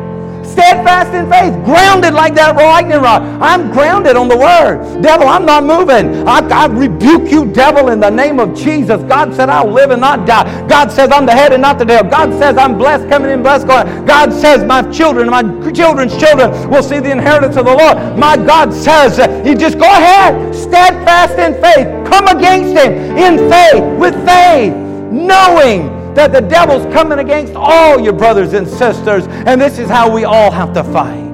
[0.56, 3.22] steadfast in faith, grounded like that lightning rod.
[3.42, 5.02] I'm grounded on the word.
[5.02, 6.26] Devil, I'm not moving.
[6.26, 9.02] I, I rebuke you, devil, in the name of Jesus.
[9.02, 10.66] God said I'll live and not die.
[10.66, 12.04] God says I'm the head and not the tail.
[12.04, 14.06] God says I'm blessed coming in, blessed going.
[14.06, 15.42] God says my children, my
[15.72, 18.18] children's children will see the inheritance of the Lord.
[18.18, 21.86] My God says, you just go ahead, steadfast in faith.
[22.08, 24.72] Come against him in faith, with faith,
[25.12, 30.12] knowing that the devil's coming against all your brothers and sisters, and this is how
[30.12, 31.24] we all have to fight.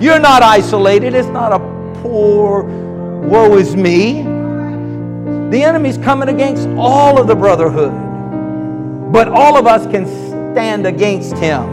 [0.00, 1.14] You're not isolated.
[1.14, 1.58] It's not a
[2.02, 4.22] poor, woe is me.
[5.50, 7.92] The enemy's coming against all of the brotherhood,
[9.12, 11.64] but all of us can stand against him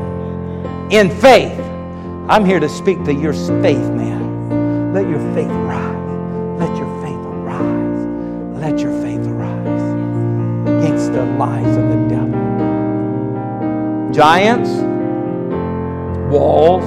[0.91, 1.57] in faith.
[2.29, 4.93] I'm here to speak to your faith, man.
[4.93, 6.59] Let your faith rise.
[6.59, 8.59] Let your faith arise.
[8.59, 12.38] Let your faith arise against the lies of the devil
[14.13, 14.69] giants,
[16.31, 16.85] walls,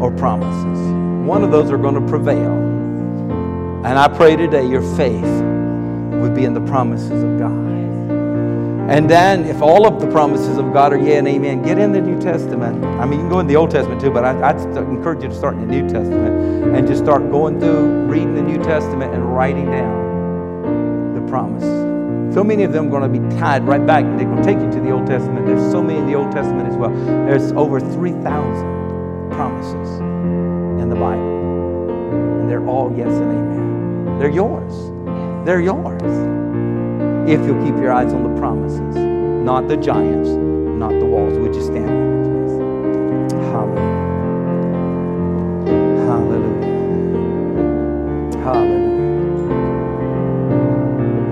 [0.00, 0.78] or promises.
[1.26, 2.52] One of those are going to prevail.
[3.84, 5.42] And I pray today your faith
[6.20, 7.70] would be in the promises of God.
[8.90, 11.92] And then, if all of the promises of God are yeah and amen, get in
[11.92, 12.84] the New Testament.
[12.84, 15.28] I mean, you can go in the Old Testament too, but I, would encourage you
[15.28, 19.14] to start in the New Testament and just start going through, reading the New Testament,
[19.14, 21.89] and writing down the promises.
[22.32, 24.04] So many of them are going to be tied right back.
[24.04, 25.46] They're going to take you to the Old Testament.
[25.46, 26.90] There's so many in the Old Testament as well.
[26.90, 29.98] There's over 3,000 promises
[30.80, 32.40] in the Bible.
[32.40, 34.18] And they're all yes and amen.
[34.18, 34.72] They're yours.
[35.44, 36.02] They're yours
[37.28, 41.36] if you'll keep your eyes on the promises, not the giants, not the walls.
[41.38, 42.09] Would you stand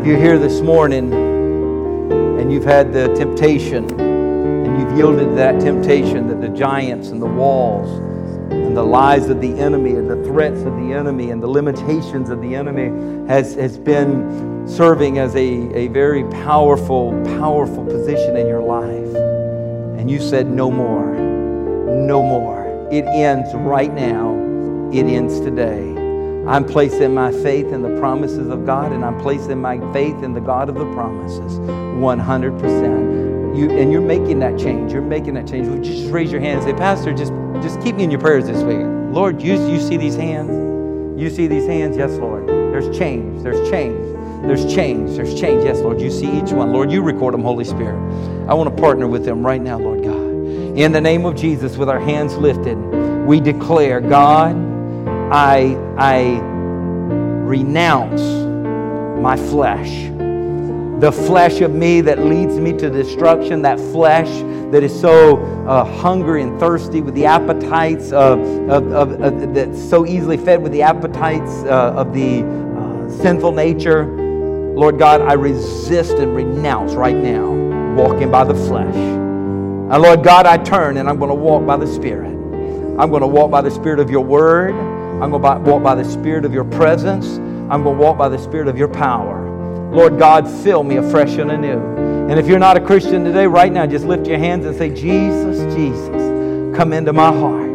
[0.09, 1.13] you're here this morning
[2.41, 7.21] and you've had the temptation and you've yielded to that temptation that the giants and
[7.21, 7.91] the walls
[8.51, 12.31] and the lies of the enemy and the threats of the enemy and the limitations
[12.31, 12.87] of the enemy
[13.29, 19.15] has, has been serving as a, a very powerful, powerful position in your life.
[20.01, 22.89] And you said, No more, no more.
[22.91, 24.33] It ends right now,
[24.91, 25.98] it ends today.
[26.49, 30.33] I'm placing my faith in the promises of God, and I'm placing my faith in
[30.33, 33.55] the God of the promises 100%.
[33.55, 34.91] You, and you're making that change.
[34.91, 35.69] You're making that change.
[35.69, 38.21] Would you just raise your hand and say, Pastor, just, just keep me in your
[38.21, 38.79] prayers this week.
[39.15, 41.21] Lord, you, you see these hands?
[41.21, 41.99] You see these hands?
[41.99, 42.47] Yes, Lord.
[42.49, 43.43] There's change.
[43.43, 43.99] There's change.
[44.47, 45.17] There's change.
[45.17, 45.65] There's change.
[45.65, 46.01] Yes, Lord.
[46.01, 46.73] You see each one.
[46.73, 47.99] Lord, you record them, Holy Spirit.
[48.49, 50.17] I want to partner with them right now, Lord God.
[50.79, 52.77] In the name of Jesus, with our hands lifted,
[53.27, 54.68] we declare, God,
[55.31, 56.41] I, I
[57.49, 58.23] renounce
[59.21, 60.11] my flesh.
[61.01, 64.29] The flesh of me that leads me to destruction, that flesh
[64.73, 69.89] that is so uh, hungry and thirsty with the appetites of, of, of, of, that's
[69.89, 74.05] so easily fed with the appetites uh, of the uh, sinful nature.
[74.75, 77.51] Lord God, I resist and renounce right now
[77.95, 78.95] walking by the flesh.
[78.95, 82.29] And Lord God, I turn and I'm going to walk by the Spirit.
[82.99, 84.98] I'm going to walk by the Spirit of your word.
[85.21, 87.39] I'm going to walk by the Spirit of your presence.
[87.71, 89.47] I'm going to walk by the Spirit of your power.
[89.91, 91.81] Lord God, fill me afresh and anew.
[92.29, 94.91] And if you're not a Christian today, right now, just lift your hands and say,
[94.91, 97.68] Jesus, Jesus, come into my heart.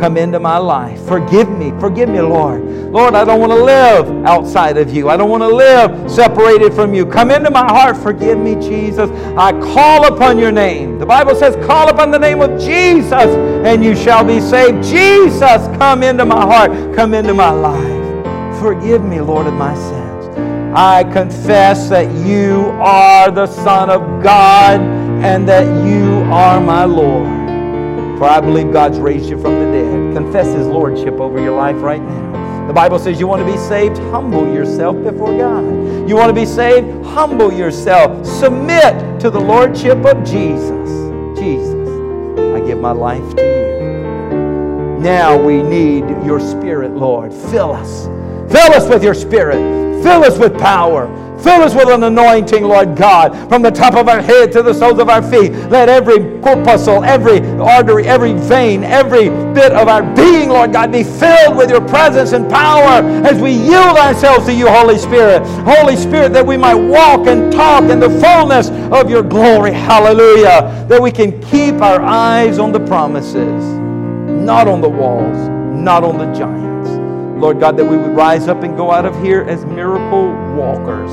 [0.00, 0.98] Come into my life.
[1.06, 1.72] Forgive me.
[1.78, 2.64] Forgive me, Lord.
[2.90, 5.10] Lord, I don't want to live outside of you.
[5.10, 7.04] I don't want to live separated from you.
[7.04, 7.98] Come into my heart.
[7.98, 9.10] Forgive me, Jesus.
[9.36, 10.98] I call upon your name.
[10.98, 14.82] The Bible says, call upon the name of Jesus and you shall be saved.
[14.82, 16.70] Jesus, come into my heart.
[16.96, 18.58] Come into my life.
[18.58, 20.38] Forgive me, Lord, of my sins.
[20.74, 27.39] I confess that you are the Son of God and that you are my Lord.
[28.20, 30.14] For I believe God's raised you from the dead.
[30.14, 32.66] Confess His Lordship over your life right now.
[32.66, 35.64] The Bible says you want to be saved, humble yourself before God.
[36.06, 38.26] You want to be saved, humble yourself.
[38.26, 40.90] Submit to the Lordship of Jesus.
[41.38, 41.88] Jesus,
[42.54, 45.00] I give my life to you.
[45.00, 47.32] Now we need your Spirit, Lord.
[47.32, 48.04] Fill us.
[48.52, 49.56] Fill us with your Spirit.
[50.02, 51.06] Fill us with power.
[51.42, 54.74] Fill us with an anointing, Lord God, from the top of our head to the
[54.74, 55.52] soles of our feet.
[55.70, 61.02] Let every corpuscle, every artery, every vein, every bit of our being, Lord God, be
[61.02, 65.42] filled with your presence and power as we yield ourselves to you, Holy Spirit.
[65.64, 69.72] Holy Spirit, that we might walk and talk in the fullness of your glory.
[69.72, 70.86] Hallelujah.
[70.88, 73.64] That we can keep our eyes on the promises,
[74.24, 76.79] not on the walls, not on the giants.
[77.40, 81.10] Lord God, that we would rise up and go out of here as miracle walkers,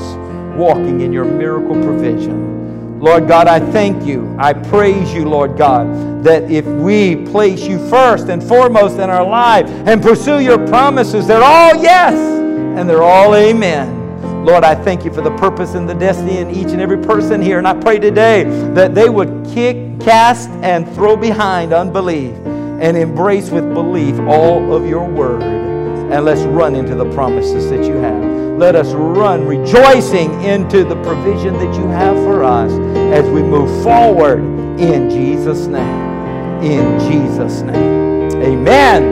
[0.58, 3.00] walking in your miracle provision.
[3.00, 4.36] Lord God, I thank you.
[4.38, 9.26] I praise you, Lord God, that if we place you first and foremost in our
[9.26, 14.44] life and pursue your promises, they're all yes and they're all amen.
[14.44, 17.40] Lord, I thank you for the purpose and the destiny in each and every person
[17.40, 17.56] here.
[17.56, 23.48] And I pray today that they would kick, cast, and throw behind unbelief and embrace
[23.48, 25.67] with belief all of your word
[26.10, 28.22] and let's run into the promises that you have.
[28.58, 32.72] Let us run rejoicing into the provision that you have for us
[33.12, 34.40] as we move forward
[34.80, 36.62] in Jesus' name.
[36.62, 38.30] In Jesus' name.
[38.42, 39.02] Amen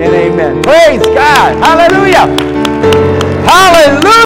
[0.00, 0.62] and amen.
[0.62, 1.56] Praise God.
[1.56, 2.26] Hallelujah.
[3.44, 4.12] Hallelujah.